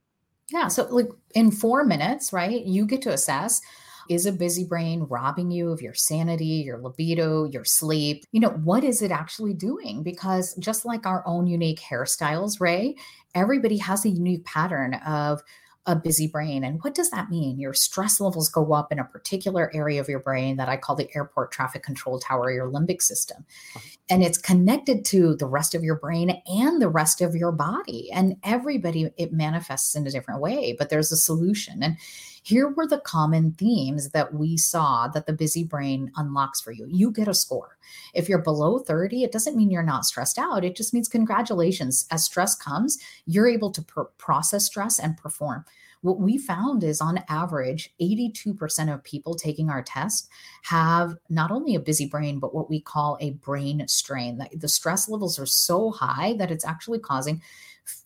Yeah. 0.52 0.68
So 0.68 0.88
like 0.90 1.10
in 1.36 1.52
four 1.52 1.84
minutes, 1.84 2.34
right, 2.34 2.66
you 2.66 2.86
get 2.86 3.02
to 3.04 3.14
assess 3.14 3.62
is 4.12 4.26
a 4.26 4.32
busy 4.34 4.66
brain 4.66 5.04
robbing 5.04 5.52
you 5.52 5.72
of 5.72 5.82
your 5.82 5.94
sanity, 5.94 6.64
your 6.66 6.78
libido, 6.78 7.46
your 7.46 7.64
sleep? 7.64 8.26
You 8.34 8.42
know, 8.42 8.50
what 8.50 8.84
is 8.84 9.02
it 9.02 9.10
actually 9.10 9.54
doing? 9.54 10.04
Because 10.04 10.54
just 10.56 10.84
like 10.84 11.06
our 11.06 11.24
own 11.26 11.48
unique 11.48 11.80
hairstyles, 11.80 12.60
Ray, 12.60 12.98
everybody 13.34 13.78
has 13.78 14.04
a 14.04 14.10
unique 14.10 14.44
pattern 14.44 14.96
of 14.96 15.42
a 15.86 15.96
busy 15.96 16.28
brain. 16.28 16.66
And 16.66 16.84
what 16.84 16.94
does 16.94 17.10
that 17.12 17.30
mean? 17.30 17.58
Your 17.58 17.74
stress 17.74 18.20
levels 18.20 18.50
go 18.50 18.74
up 18.74 18.92
in 18.92 19.00
a 19.00 19.06
particular 19.06 19.72
area 19.74 20.02
of 20.02 20.10
your 20.10 20.20
brain 20.20 20.58
that 20.58 20.68
I 20.68 20.76
call 20.76 20.96
the 20.96 21.10
airport 21.16 21.54
traffic 21.54 21.82
control 21.82 22.20
tower, 22.20 22.52
your 22.52 22.70
limbic 22.70 23.02
system. 23.02 23.46
Uh-huh. 23.76 23.90
And 24.10 24.24
it's 24.24 24.38
connected 24.38 25.06
to 25.06 25.38
the 25.38 25.48
rest 25.48 25.74
of 25.74 25.84
your 25.84 25.96
brain 25.96 26.42
and 26.46 26.82
the 26.82 26.90
rest 26.90 27.22
of 27.22 27.34
your 27.34 27.54
body. 27.54 28.12
And 28.12 28.36
everybody, 28.44 29.10
it 29.18 29.32
manifests 29.32 29.96
in 29.96 30.06
a 30.06 30.12
different 30.12 30.42
way, 30.42 30.76
but 30.78 30.90
there's 30.90 31.14
a 31.14 31.18
solution. 31.18 31.82
And 31.82 31.98
here 32.42 32.70
were 32.70 32.88
the 32.88 33.00
common 33.00 33.54
themes 33.54 34.10
that 34.12 34.34
we 34.34 34.58
saw 34.58 35.08
that 35.10 35.26
the 35.28 35.34
busy 35.34 35.64
brain 35.64 36.12
unlocks 36.16 36.60
for 36.60 36.72
you. 36.72 36.88
You 36.90 37.12
get 37.12 37.28
a 37.28 37.34
score. 37.34 37.78
If 38.14 38.28
you're 38.28 38.40
below 38.40 38.80
30, 38.80 39.24
it 39.24 39.32
doesn't 39.32 39.56
mean 39.56 39.70
you're 39.70 39.84
not 39.84 40.06
stressed 40.06 40.40
out. 40.40 40.66
It 40.66 40.76
just 40.76 40.94
means 40.94 41.08
congratulations. 41.08 42.08
As 42.10 42.26
stress 42.26 42.56
comes, 42.56 42.98
you're 43.26 43.48
able 43.48 43.72
to 43.72 43.82
pr- 43.82 44.02
process 44.18 44.66
stress 44.66 44.98
and 44.98 45.18
perform. 45.18 45.66
What 46.02 46.20
we 46.20 46.40
found 46.40 46.84
is 46.84 47.00
on 47.00 47.24
average, 47.30 47.94
82% 48.02 48.92
of 48.92 49.04
people 49.04 49.36
taking 49.36 49.70
our 49.70 49.84
test 49.84 50.30
have 50.64 51.16
not 51.30 51.52
only 51.52 51.76
a 51.76 51.80
busy 51.80 52.08
brain, 52.08 52.40
but 52.40 52.56
what 52.56 52.72
we 52.72 52.82
call 52.82 53.20
a 53.22 53.32
brain 53.32 53.88
strain. 53.88 54.44
The 54.52 54.68
stress 54.68 55.08
levels 55.08 55.38
are 55.38 55.46
so 55.46 55.92
high 55.92 56.34
that 56.40 56.50
it's 56.50 56.66
actually 56.66 57.00
causing 57.00 57.44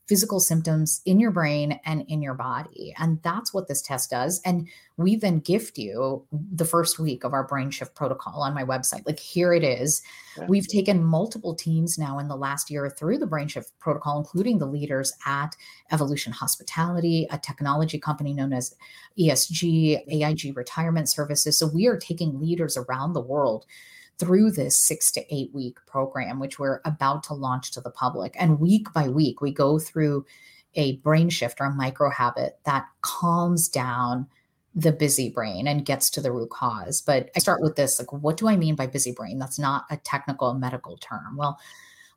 physical 0.08 0.40
symptoms 0.40 1.02
in 1.06 1.20
your 1.20 1.32
brain 1.32 1.80
and 1.84 2.04
in 2.08 2.22
your 2.22 2.36
body. 2.36 2.94
And 3.00 3.20
that's 3.24 3.54
what 3.54 3.68
this 3.68 3.82
test 3.82 4.12
does. 4.12 4.40
And 4.46 4.68
we 4.98 5.16
then 5.16 5.40
gift 5.40 5.80
you 5.80 6.26
the 6.32 6.66
first 6.66 7.00
week 7.00 7.24
of 7.24 7.34
our 7.34 7.44
brain 7.44 7.72
shift 7.72 7.96
protocol 7.96 8.44
on 8.44 8.54
my 8.54 8.64
website. 8.64 9.06
Like 9.06 9.20
here 9.20 9.52
it 9.52 9.64
is. 9.64 10.04
Yeah. 10.38 10.46
We've 10.48 10.68
taken 10.68 11.04
multiple 11.04 11.56
teams 11.56 11.98
now 11.98 12.20
in 12.20 12.28
the 12.28 12.36
last 12.36 12.70
year 12.70 12.90
through 12.90 13.18
the 13.18 13.26
brain 13.26 13.48
shift 13.48 13.72
protocol, 13.80 14.20
including 14.20 14.60
the 14.60 14.68
leaders 14.68 15.12
at 15.26 15.56
Evolution 15.92 16.34
Hospitality, 16.34 17.28
a 17.32 17.40
technology 17.40 17.98
company 17.98 18.34
known 18.34 18.54
as 18.54 18.76
ESG, 19.20 20.04
AIG 20.08 20.56
Retirement 20.56 21.10
Services. 21.10 21.58
So 21.58 21.68
we 21.68 21.88
are 21.88 21.98
taking 21.98 22.40
leaders 22.40 22.78
around 22.78 23.14
the 23.14 23.22
world 23.22 23.66
through 24.18 24.52
this 24.52 24.78
six 24.78 25.12
to 25.12 25.36
eight 25.36 25.54
week 25.54 25.78
program, 25.88 26.40
which 26.40 26.60
we're 26.60 26.82
about 26.86 27.24
to 27.24 27.34
launch 27.34 27.72
to 27.72 27.82
the 27.82 27.92
public. 27.92 28.36
And 28.40 28.60
week 28.60 28.92
by 28.94 29.10
week, 29.10 29.42
we 29.42 29.52
go 29.52 29.80
through 29.80 30.26
a 30.76 30.98
brain 30.98 31.30
shift 31.30 31.60
or 31.60 31.66
a 31.66 31.74
micro 31.74 32.10
habit 32.10 32.60
that 32.66 32.86
calms 33.02 33.70
down 33.70 34.28
the 34.74 34.92
busy 34.92 35.30
brain 35.30 35.68
and 35.68 35.86
gets 35.86 36.10
to 36.10 36.22
the 36.22 36.32
root 36.32 36.50
cause. 36.50 37.02
But 37.02 37.30
I 37.36 37.40
start 37.40 37.62
with 37.62 37.78
this 37.78 37.98
like, 37.98 38.12
what 38.12 38.36
do 38.36 38.50
I 38.50 38.58
mean 38.58 38.76
by 38.76 38.88
busy 38.88 39.14
brain? 39.14 39.40
That's 39.40 39.58
not 39.58 39.86
a 39.90 39.98
technical 39.98 40.54
medical 40.54 40.98
term. 40.98 41.38
Well, 41.38 41.58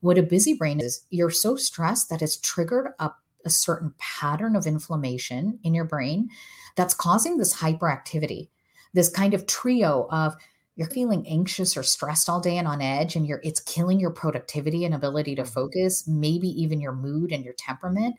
what 0.00 0.18
a 0.18 0.22
busy 0.22 0.54
brain 0.54 0.80
is, 0.80 1.04
you're 1.10 1.30
so 1.30 1.56
stressed 1.56 2.10
that 2.10 2.22
it's 2.22 2.36
triggered 2.36 2.88
up 2.98 3.20
a 3.44 3.50
certain 3.50 3.94
pattern 3.98 4.56
of 4.56 4.66
inflammation 4.66 5.58
in 5.62 5.72
your 5.72 5.84
brain 5.84 6.28
that's 6.74 6.94
causing 6.94 7.36
this 7.36 7.54
hyperactivity, 7.54 8.48
this 8.92 9.08
kind 9.08 9.34
of 9.34 9.46
trio 9.46 10.08
of 10.10 10.34
you're 10.78 10.88
feeling 10.88 11.26
anxious 11.26 11.76
or 11.76 11.82
stressed 11.82 12.28
all 12.28 12.40
day 12.40 12.56
and 12.56 12.68
on 12.68 12.80
edge 12.80 13.16
and 13.16 13.26
you're 13.26 13.40
it's 13.42 13.60
killing 13.60 13.98
your 13.98 14.12
productivity 14.12 14.84
and 14.84 14.94
ability 14.94 15.34
to 15.34 15.42
mm-hmm. 15.42 15.50
focus 15.50 16.06
maybe 16.06 16.48
even 16.48 16.80
your 16.80 16.92
mood 16.92 17.32
and 17.32 17.44
your 17.44 17.54
temperament 17.54 18.14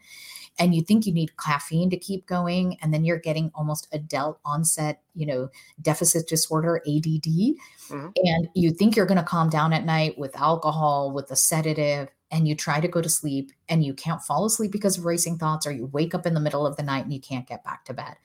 and 0.59 0.75
you 0.75 0.81
think 0.81 1.05
you 1.05 1.13
need 1.13 1.35
caffeine 1.37 1.89
to 1.89 1.97
keep 1.97 2.27
going 2.27 2.77
and 2.81 2.93
then 2.93 3.05
you're 3.05 3.17
getting 3.17 3.49
almost 3.55 3.87
adult 3.93 4.39
onset 4.45 5.01
you 5.15 5.25
know 5.25 5.49
deficit 5.81 6.27
disorder 6.27 6.81
add 6.85 7.03
mm-hmm. 7.05 8.07
and 8.15 8.49
you 8.53 8.71
think 8.71 8.95
you're 8.95 9.05
going 9.05 9.17
to 9.17 9.23
calm 9.23 9.49
down 9.49 9.73
at 9.73 9.85
night 9.85 10.17
with 10.19 10.35
alcohol 10.35 11.11
with 11.11 11.31
a 11.31 11.35
sedative 11.35 12.09
and 12.31 12.47
you 12.47 12.53
try 12.53 12.79
to 12.79 12.87
go 12.87 13.01
to 13.01 13.09
sleep 13.09 13.51
and 13.69 13.83
you 13.83 13.93
can't 13.93 14.21
fall 14.21 14.45
asleep 14.45 14.71
because 14.71 14.97
of 14.97 15.05
racing 15.05 15.37
thoughts 15.37 15.65
or 15.65 15.71
you 15.71 15.87
wake 15.87 16.13
up 16.13 16.25
in 16.25 16.33
the 16.33 16.39
middle 16.39 16.67
of 16.67 16.75
the 16.75 16.83
night 16.83 17.05
and 17.05 17.13
you 17.13 17.21
can't 17.21 17.47
get 17.47 17.63
back 17.63 17.85
to 17.85 17.93
bed 17.93 18.15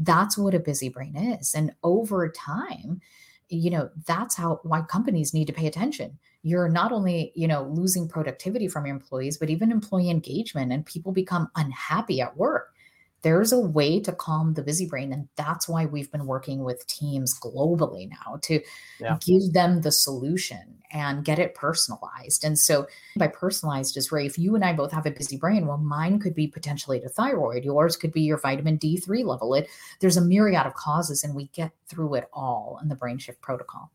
that's 0.00 0.36
what 0.36 0.54
a 0.54 0.58
busy 0.58 0.88
brain 0.88 1.16
is 1.16 1.54
and 1.54 1.72
over 1.84 2.28
time 2.28 3.00
you 3.48 3.70
know 3.70 3.90
that's 4.06 4.36
how 4.36 4.60
why 4.62 4.82
companies 4.82 5.34
need 5.34 5.46
to 5.46 5.52
pay 5.52 5.66
attention. 5.66 6.18
You're 6.42 6.68
not 6.68 6.92
only 6.92 7.32
you 7.34 7.48
know 7.48 7.64
losing 7.64 8.08
productivity 8.08 8.68
from 8.68 8.86
your 8.86 8.94
employees 8.94 9.38
but 9.38 9.50
even 9.50 9.72
employee 9.72 10.10
engagement 10.10 10.72
and 10.72 10.84
people 10.84 11.12
become 11.12 11.50
unhappy 11.56 12.20
at 12.20 12.36
work 12.36 12.74
there's 13.22 13.52
a 13.52 13.58
way 13.58 14.00
to 14.00 14.12
calm 14.12 14.54
the 14.54 14.62
busy 14.62 14.86
brain 14.86 15.12
and 15.12 15.28
that's 15.36 15.68
why 15.68 15.86
we've 15.86 16.10
been 16.12 16.26
working 16.26 16.62
with 16.64 16.86
teams 16.86 17.38
globally 17.38 18.08
now 18.08 18.38
to 18.42 18.60
yeah. 19.00 19.16
give 19.24 19.52
them 19.52 19.80
the 19.82 19.92
solution 19.92 20.78
and 20.90 21.24
get 21.24 21.38
it 21.38 21.54
personalized. 21.54 22.44
And 22.44 22.58
so 22.58 22.86
by 23.16 23.28
personalized 23.28 23.96
is 23.96 24.10
Ray, 24.10 24.26
if 24.26 24.38
you 24.38 24.54
and 24.54 24.64
I 24.64 24.72
both 24.72 24.92
have 24.92 25.06
a 25.06 25.10
busy 25.10 25.36
brain, 25.36 25.66
well, 25.66 25.78
mine 25.78 26.18
could 26.18 26.34
be 26.34 26.46
potentially 26.46 26.98
the 26.98 27.08
thyroid, 27.08 27.64
yours 27.64 27.96
could 27.96 28.12
be 28.12 28.22
your 28.22 28.38
vitamin 28.38 28.78
D3 28.78 29.24
level. 29.24 29.54
It 29.54 29.68
there's 30.00 30.16
a 30.16 30.22
myriad 30.22 30.66
of 30.66 30.74
causes 30.74 31.24
and 31.24 31.34
we 31.34 31.48
get 31.48 31.72
through 31.86 32.14
it 32.14 32.28
all 32.32 32.78
in 32.82 32.88
the 32.88 32.94
brain 32.94 33.18
shift 33.18 33.40
protocol. 33.40 33.90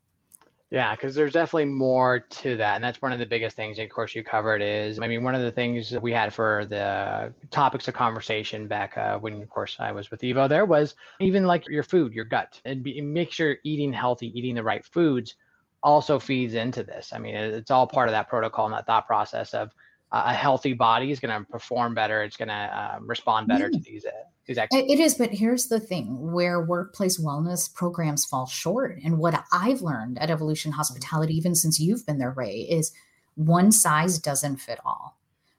Yeah, 0.74 0.96
because 0.96 1.14
there's 1.14 1.34
definitely 1.34 1.66
more 1.66 2.18
to 2.18 2.56
that. 2.56 2.74
And 2.74 2.82
that's 2.82 3.00
one 3.00 3.12
of 3.12 3.20
the 3.20 3.26
biggest 3.26 3.54
things, 3.54 3.78
And 3.78 3.88
of 3.88 3.94
course, 3.94 4.12
you 4.12 4.24
covered 4.24 4.60
is, 4.60 4.98
I 4.98 5.06
mean, 5.06 5.22
one 5.22 5.36
of 5.36 5.42
the 5.42 5.52
things 5.52 5.88
that 5.90 6.02
we 6.02 6.10
had 6.10 6.34
for 6.34 6.66
the 6.68 7.32
topics 7.52 7.86
of 7.86 7.94
conversation 7.94 8.66
back 8.66 8.98
uh, 8.98 9.16
when, 9.20 9.40
of 9.40 9.48
course, 9.48 9.76
I 9.78 9.92
was 9.92 10.10
with 10.10 10.22
Evo 10.22 10.48
there 10.48 10.64
was 10.64 10.96
even 11.20 11.44
like 11.44 11.68
your 11.68 11.84
food, 11.84 12.12
your 12.12 12.24
gut, 12.24 12.60
and 12.64 12.82
be, 12.82 13.00
make 13.00 13.30
sure 13.30 13.58
eating 13.62 13.92
healthy, 13.92 14.36
eating 14.36 14.56
the 14.56 14.64
right 14.64 14.84
foods 14.84 15.36
also 15.80 16.18
feeds 16.18 16.54
into 16.54 16.82
this. 16.82 17.12
I 17.12 17.18
mean, 17.18 17.36
it's 17.36 17.70
all 17.70 17.86
part 17.86 18.08
of 18.08 18.12
that 18.12 18.28
protocol 18.28 18.66
and 18.66 18.74
that 18.74 18.86
thought 18.86 19.06
process 19.06 19.54
of 19.54 19.70
uh, 20.10 20.24
a 20.26 20.34
healthy 20.34 20.72
body 20.72 21.12
is 21.12 21.20
going 21.20 21.38
to 21.38 21.48
perform 21.48 21.94
better. 21.94 22.24
It's 22.24 22.36
going 22.36 22.48
to 22.48 22.52
uh, 22.52 22.98
respond 23.00 23.46
better 23.46 23.70
yeah. 23.70 23.78
to 23.78 23.84
these 23.84 24.04
uh, 24.48 24.66
it 24.70 25.00
is, 25.00 25.14
but 25.14 25.30
here's 25.30 25.68
the 25.68 25.80
thing 25.80 26.32
where 26.32 26.60
workplace 26.60 27.18
wellness 27.18 27.72
programs 27.72 28.24
fall 28.24 28.46
short. 28.46 28.98
And 29.02 29.18
what 29.18 29.42
I've 29.52 29.80
learned 29.80 30.18
at 30.18 30.30
Evolution 30.30 30.72
Hospitality, 30.72 31.34
even 31.34 31.54
since 31.54 31.80
you've 31.80 32.04
been 32.04 32.18
there, 32.18 32.32
Ray, 32.32 32.60
is 32.60 32.92
one 33.36 33.72
size 33.72 34.18
doesn't 34.18 34.58
fit 34.58 34.80
all, 34.84 35.16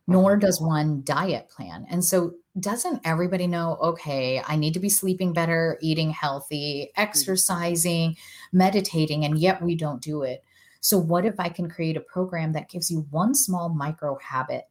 nor 0.07 0.33
mm-hmm. 0.33 0.41
does 0.41 0.61
one 0.61 1.01
diet 1.03 1.49
plan. 1.49 1.85
And 1.89 2.03
so, 2.03 2.35
doesn't 2.59 3.01
everybody 3.03 3.47
know, 3.47 3.77
okay, 3.81 4.41
I 4.47 4.55
need 4.55 4.73
to 4.75 4.79
be 4.79 4.87
sleeping 4.87 5.33
better, 5.33 5.77
eating 5.81 6.11
healthy, 6.11 6.91
mm-hmm. 6.91 7.01
exercising, 7.01 8.15
meditating, 8.53 9.25
and 9.25 9.37
yet 9.37 9.61
we 9.61 9.75
don't 9.75 10.01
do 10.01 10.21
it. 10.21 10.43
So, 10.79 10.99
what 10.99 11.25
if 11.25 11.39
I 11.39 11.49
can 11.49 11.69
create 11.69 11.97
a 11.97 12.01
program 12.01 12.53
that 12.53 12.69
gives 12.69 12.91
you 12.91 13.07
one 13.09 13.33
small 13.33 13.69
micro 13.69 14.17
habit 14.19 14.65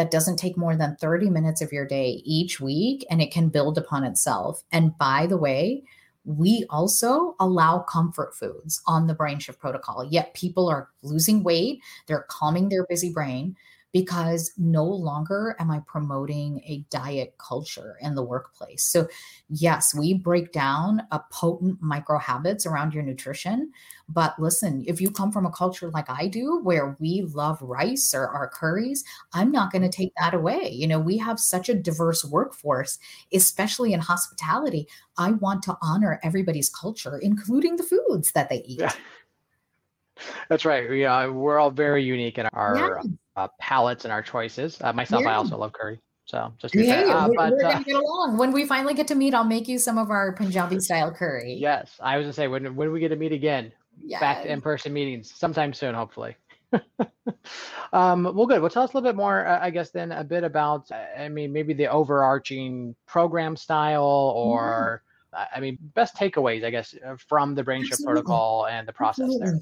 that 0.00 0.10
doesn't 0.10 0.38
take 0.38 0.56
more 0.56 0.74
than 0.74 0.96
30 0.96 1.28
minutes 1.28 1.60
of 1.60 1.72
your 1.72 1.86
day 1.86 2.22
each 2.24 2.58
week 2.58 3.04
and 3.10 3.20
it 3.20 3.30
can 3.30 3.50
build 3.50 3.76
upon 3.76 4.02
itself. 4.02 4.62
And 4.72 4.96
by 4.96 5.26
the 5.26 5.36
way, 5.36 5.82
we 6.24 6.64
also 6.70 7.36
allow 7.38 7.80
comfort 7.80 8.34
foods 8.34 8.80
on 8.86 9.08
the 9.08 9.14
brain 9.14 9.38
shift 9.40 9.60
protocol. 9.60 10.02
Yet 10.02 10.32
people 10.32 10.70
are 10.70 10.88
losing 11.02 11.42
weight, 11.42 11.82
they're 12.06 12.24
calming 12.30 12.70
their 12.70 12.86
busy 12.86 13.12
brain 13.12 13.56
because 13.92 14.52
no 14.56 14.84
longer 14.84 15.56
am 15.58 15.70
I 15.70 15.80
promoting 15.86 16.60
a 16.64 16.84
diet 16.90 17.34
culture 17.38 17.96
in 18.00 18.14
the 18.14 18.22
workplace. 18.22 18.84
So, 18.84 19.08
yes, 19.48 19.94
we 19.94 20.14
break 20.14 20.52
down 20.52 21.02
a 21.10 21.20
potent 21.32 21.82
micro 21.82 22.18
habits 22.18 22.66
around 22.66 22.94
your 22.94 23.02
nutrition. 23.02 23.72
But 24.08 24.38
listen, 24.38 24.84
if 24.86 25.00
you 25.00 25.10
come 25.10 25.32
from 25.32 25.46
a 25.46 25.50
culture 25.50 25.90
like 25.90 26.08
I 26.08 26.28
do, 26.28 26.60
where 26.62 26.96
we 27.00 27.22
love 27.22 27.60
rice 27.62 28.14
or 28.14 28.28
our 28.28 28.48
curries, 28.48 29.04
I'm 29.32 29.50
not 29.50 29.72
going 29.72 29.82
to 29.82 29.88
mm-hmm. 29.88 30.02
take 30.02 30.12
that 30.18 30.34
away. 30.34 30.70
You 30.72 30.86
know, 30.86 31.00
we 31.00 31.18
have 31.18 31.40
such 31.40 31.68
a 31.68 31.74
diverse 31.74 32.24
workforce, 32.24 32.98
especially 33.32 33.92
in 33.92 34.00
hospitality. 34.00 34.86
I 35.16 35.32
want 35.32 35.62
to 35.64 35.76
honor 35.82 36.20
everybody's 36.22 36.68
culture, 36.68 37.18
including 37.18 37.76
the 37.76 37.82
foods 37.82 38.32
that 38.32 38.48
they 38.48 38.62
eat. 38.64 38.80
Yeah. 38.80 38.92
That's 40.48 40.66
right. 40.66 40.90
Yeah, 40.90 41.28
we're 41.28 41.58
all 41.58 41.70
very 41.70 42.04
unique 42.04 42.36
in 42.36 42.46
our 42.52 42.76
uh, 42.98 43.02
yeah 43.04 43.10
uh, 43.36 43.48
palates 43.58 44.04
and 44.04 44.12
our 44.12 44.22
choices. 44.22 44.78
Uh, 44.80 44.92
myself, 44.92 45.22
yeah. 45.22 45.30
I 45.30 45.34
also 45.34 45.56
love 45.56 45.72
curry. 45.72 46.00
So 46.24 46.52
just 46.58 46.74
yeah, 46.76 47.02
uh, 47.02 47.28
we're, 47.28 47.34
but, 47.34 47.52
we're 47.52 47.62
gonna 47.62 47.80
uh, 47.80 47.82
get 47.82 47.96
along. 47.96 48.36
When 48.38 48.52
we 48.52 48.64
finally 48.64 48.94
get 48.94 49.08
to 49.08 49.16
meet, 49.16 49.34
I'll 49.34 49.42
make 49.42 49.66
you 49.66 49.78
some 49.78 49.98
of 49.98 50.10
our 50.10 50.32
Punjabi 50.32 50.78
style 50.78 51.12
curry. 51.12 51.56
Yes, 51.58 51.90
I 52.00 52.16
was 52.16 52.24
gonna 52.24 52.32
say 52.32 52.46
when 52.46 52.76
when 52.76 52.92
we 52.92 53.00
get 53.00 53.08
to 53.08 53.16
meet 53.16 53.32
again, 53.32 53.72
yes. 54.00 54.20
back 54.20 54.42
to 54.44 54.52
in 54.52 54.60
person 54.60 54.92
meetings 54.92 55.32
sometime 55.34 55.72
soon, 55.72 55.94
hopefully. 55.94 56.36
um, 57.92 58.22
well, 58.22 58.46
good. 58.46 58.60
Well, 58.60 58.70
tell 58.70 58.84
us 58.84 58.92
a 58.92 58.96
little 58.96 59.08
bit 59.08 59.16
more, 59.16 59.44
uh, 59.44 59.58
I 59.60 59.70
guess, 59.70 59.90
then 59.90 60.12
a 60.12 60.22
bit 60.22 60.44
about, 60.44 60.88
uh, 60.92 61.20
I 61.20 61.28
mean, 61.28 61.52
maybe 61.52 61.74
the 61.74 61.88
overarching 61.88 62.94
program 63.08 63.56
style 63.56 64.04
or, 64.36 65.02
mm-hmm. 65.34 65.44
I 65.52 65.58
mean, 65.58 65.78
best 65.96 66.14
takeaways, 66.14 66.64
I 66.64 66.70
guess, 66.70 66.94
from 67.28 67.56
the 67.56 67.64
brain 67.64 67.84
shift 67.84 68.04
protocol 68.04 68.66
and 68.66 68.86
the 68.86 68.92
process 68.92 69.24
Absolutely. 69.24 69.50
there 69.50 69.60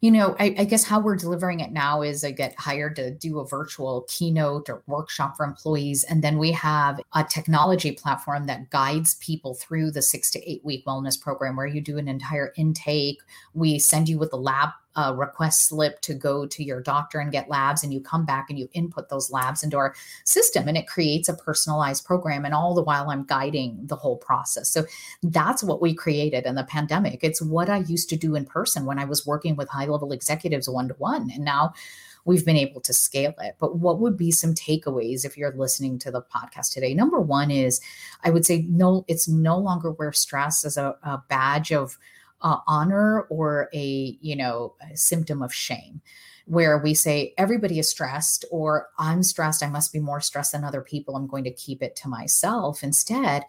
you 0.00 0.10
know, 0.10 0.36
I, 0.38 0.54
I, 0.58 0.64
guess 0.64 0.84
how 0.84 1.00
we're 1.00 1.16
delivering 1.16 1.60
it 1.60 1.72
now 1.72 2.02
is 2.02 2.24
I 2.24 2.30
get 2.30 2.58
hired 2.58 2.96
to 2.96 3.10
do 3.10 3.38
a 3.38 3.46
virtual 3.46 4.04
keynote 4.08 4.68
or 4.68 4.82
workshop 4.86 5.36
for 5.36 5.44
employees. 5.44 6.04
And 6.04 6.22
then 6.22 6.38
we 6.38 6.52
have 6.52 7.00
a 7.14 7.24
technology 7.24 7.92
platform 7.92 8.46
that 8.46 8.70
guides 8.70 9.14
people 9.14 9.54
through 9.54 9.92
the 9.92 10.02
six 10.02 10.30
to 10.32 10.50
eight 10.50 10.64
week 10.64 10.84
wellness 10.86 11.20
program 11.20 11.56
where 11.56 11.66
you 11.66 11.80
do 11.80 11.98
an 11.98 12.08
entire 12.08 12.52
intake. 12.56 13.20
We 13.54 13.78
send 13.78 14.08
you 14.08 14.18
with 14.18 14.30
the 14.30 14.36
lab 14.36 14.70
a 14.96 15.14
request 15.14 15.64
slip 15.64 16.00
to 16.02 16.14
go 16.14 16.46
to 16.46 16.62
your 16.62 16.80
doctor 16.80 17.18
and 17.18 17.32
get 17.32 17.48
labs 17.48 17.82
and 17.82 17.92
you 17.92 18.00
come 18.00 18.24
back 18.24 18.46
and 18.48 18.58
you 18.58 18.68
input 18.72 19.08
those 19.08 19.30
labs 19.30 19.62
into 19.62 19.76
our 19.76 19.94
system 20.24 20.68
and 20.68 20.76
it 20.76 20.86
creates 20.86 21.28
a 21.28 21.34
personalized 21.34 22.04
program 22.04 22.44
and 22.44 22.54
all 22.54 22.74
the 22.74 22.82
while 22.82 23.10
I'm 23.10 23.24
guiding 23.24 23.78
the 23.82 23.96
whole 23.96 24.16
process. 24.16 24.70
So 24.70 24.84
that's 25.22 25.62
what 25.62 25.82
we 25.82 25.94
created 25.94 26.46
in 26.46 26.54
the 26.54 26.64
pandemic. 26.64 27.20
It's 27.22 27.42
what 27.42 27.68
I 27.68 27.78
used 27.78 28.08
to 28.10 28.16
do 28.16 28.34
in 28.36 28.44
person 28.44 28.84
when 28.84 28.98
I 28.98 29.04
was 29.04 29.26
working 29.26 29.56
with 29.56 29.68
high 29.68 29.86
level 29.86 30.12
executives 30.12 30.68
one 30.68 30.88
to 30.88 30.94
one 30.94 31.30
and 31.30 31.44
now 31.44 31.74
we've 32.24 32.44
been 32.44 32.56
able 32.56 32.80
to 32.80 32.92
scale 32.92 33.34
it. 33.40 33.56
But 33.58 33.76
what 33.76 33.98
would 34.00 34.16
be 34.16 34.30
some 34.30 34.54
takeaways 34.54 35.24
if 35.24 35.36
you're 35.36 35.54
listening 35.54 35.98
to 36.00 36.10
the 36.10 36.22
podcast 36.22 36.72
today? 36.72 36.94
Number 36.94 37.20
one 37.20 37.50
is 37.50 37.80
I 38.22 38.30
would 38.30 38.46
say 38.46 38.64
no, 38.68 39.04
it's 39.08 39.28
no 39.28 39.58
longer 39.58 39.90
where 39.90 40.12
stress 40.12 40.64
as 40.64 40.76
a, 40.76 40.96
a 41.02 41.22
badge 41.28 41.72
of 41.72 41.98
uh, 42.44 42.58
honor 42.66 43.22
or 43.22 43.68
a 43.74 44.16
you 44.20 44.36
know 44.36 44.74
a 44.80 44.96
symptom 44.96 45.42
of 45.42 45.52
shame 45.52 46.00
where 46.46 46.78
we 46.78 46.92
say 46.92 47.32
everybody 47.38 47.78
is 47.78 47.88
stressed 47.88 48.44
or 48.50 48.88
i'm 48.98 49.22
stressed. 49.22 49.62
I 49.62 49.70
must 49.70 49.92
be 49.92 49.98
more 49.98 50.20
stressed 50.20 50.52
than 50.52 50.62
other 50.62 50.82
people. 50.82 51.16
I'm 51.16 51.26
going 51.26 51.44
to 51.44 51.50
keep 51.50 51.82
it 51.82 51.96
to 51.96 52.08
myself. 52.08 52.82
Instead 52.82 53.44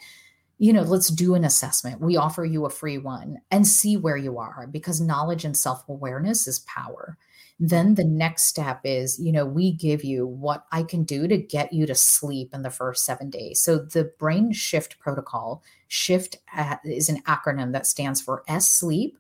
you 0.58 0.72
know 0.72 0.84
let's 0.84 1.10
do 1.10 1.36
an 1.36 1.44
assessment. 1.44 2.00
We 2.02 2.16
offer 2.16 2.46
you 2.46 2.66
a 2.66 2.70
free 2.70 2.98
one 2.98 3.40
and 3.52 3.68
see 3.68 3.98
where 3.98 4.18
you 4.18 4.40
are 4.40 4.68
because 4.72 5.02
knowledge 5.02 5.44
and 5.44 5.56
self-awareness 5.56 6.48
is 6.48 6.60
power 6.60 7.18
then 7.60 7.96
the 7.96 8.04
next 8.04 8.44
step 8.44 8.82
is 8.84 9.18
you 9.20 9.32
know 9.32 9.46
we 9.46 9.72
give 9.72 10.04
you 10.04 10.28
what 10.28 10.66
i 10.72 10.84
can 10.84 11.04
do 11.04 11.28
to 11.28 11.38
get 11.38 11.72
you 11.72 11.86
to 11.86 11.96
sleep 11.96 12.50
in 12.54 12.64
the 12.64 12.70
first 12.70 13.06
seven 13.06 13.30
days 13.30 13.62
so 13.62 13.78
the 13.78 14.12
brain 14.20 14.52
shift 14.52 15.00
protocol 15.00 15.64
shift 15.88 16.38
uh, 16.58 16.76
is 16.84 17.08
an 17.10 17.22
acronym 17.24 17.72
that 17.72 17.88
stands 17.88 18.20
for 18.20 18.44
s 18.48 18.70
sleep 18.70 19.18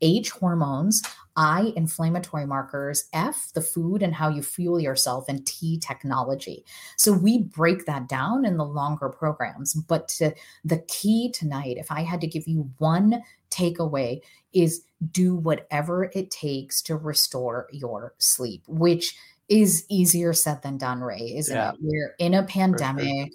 H 0.00 0.30
hormones, 0.30 1.02
I 1.36 1.72
inflammatory 1.76 2.46
markers, 2.46 3.08
F 3.12 3.50
the 3.54 3.62
food 3.62 4.02
and 4.02 4.14
how 4.14 4.28
you 4.28 4.42
fuel 4.42 4.80
yourself, 4.80 5.26
and 5.28 5.46
T 5.46 5.78
technology. 5.78 6.64
So 6.96 7.12
we 7.12 7.42
break 7.42 7.86
that 7.86 8.08
down 8.08 8.44
in 8.44 8.56
the 8.56 8.64
longer 8.64 9.08
programs. 9.08 9.74
But 9.74 10.08
to, 10.08 10.34
the 10.64 10.78
key 10.88 11.30
tonight, 11.30 11.76
if 11.78 11.90
I 11.90 12.02
had 12.02 12.20
to 12.22 12.26
give 12.26 12.46
you 12.46 12.70
one 12.78 13.22
takeaway, 13.50 14.20
is 14.56 14.84
do 15.12 15.36
whatever 15.36 16.10
it 16.14 16.30
takes 16.30 16.80
to 16.80 16.96
restore 16.96 17.68
your 17.70 18.14
sleep, 18.18 18.62
which 18.66 19.14
is 19.48 19.84
easier 19.90 20.32
said 20.32 20.62
than 20.62 20.78
done, 20.78 21.02
Ray, 21.02 21.34
isn't 21.36 21.54
yeah. 21.54 21.72
it? 21.72 21.76
We're 21.80 22.14
in 22.18 22.34
a 22.34 22.42
pandemic. 22.42 23.32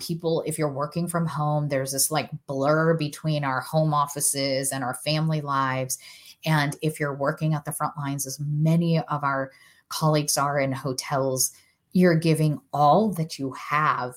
People, 0.00 0.42
if 0.46 0.58
you're 0.58 0.72
working 0.72 1.06
from 1.06 1.26
home, 1.26 1.68
there's 1.68 1.92
this 1.92 2.10
like 2.10 2.30
blur 2.46 2.94
between 2.94 3.44
our 3.44 3.60
home 3.60 3.92
offices 3.92 4.72
and 4.72 4.82
our 4.82 4.94
family 4.94 5.42
lives. 5.42 5.98
And 6.44 6.74
if 6.80 6.98
you're 6.98 7.14
working 7.14 7.52
at 7.52 7.66
the 7.66 7.72
front 7.72 7.96
lines, 7.96 8.26
as 8.26 8.40
many 8.40 8.98
of 8.98 9.22
our 9.22 9.52
colleagues 9.90 10.38
are 10.38 10.58
in 10.58 10.72
hotels, 10.72 11.52
you're 11.92 12.16
giving 12.16 12.58
all 12.72 13.10
that 13.12 13.38
you 13.38 13.52
have 13.52 14.14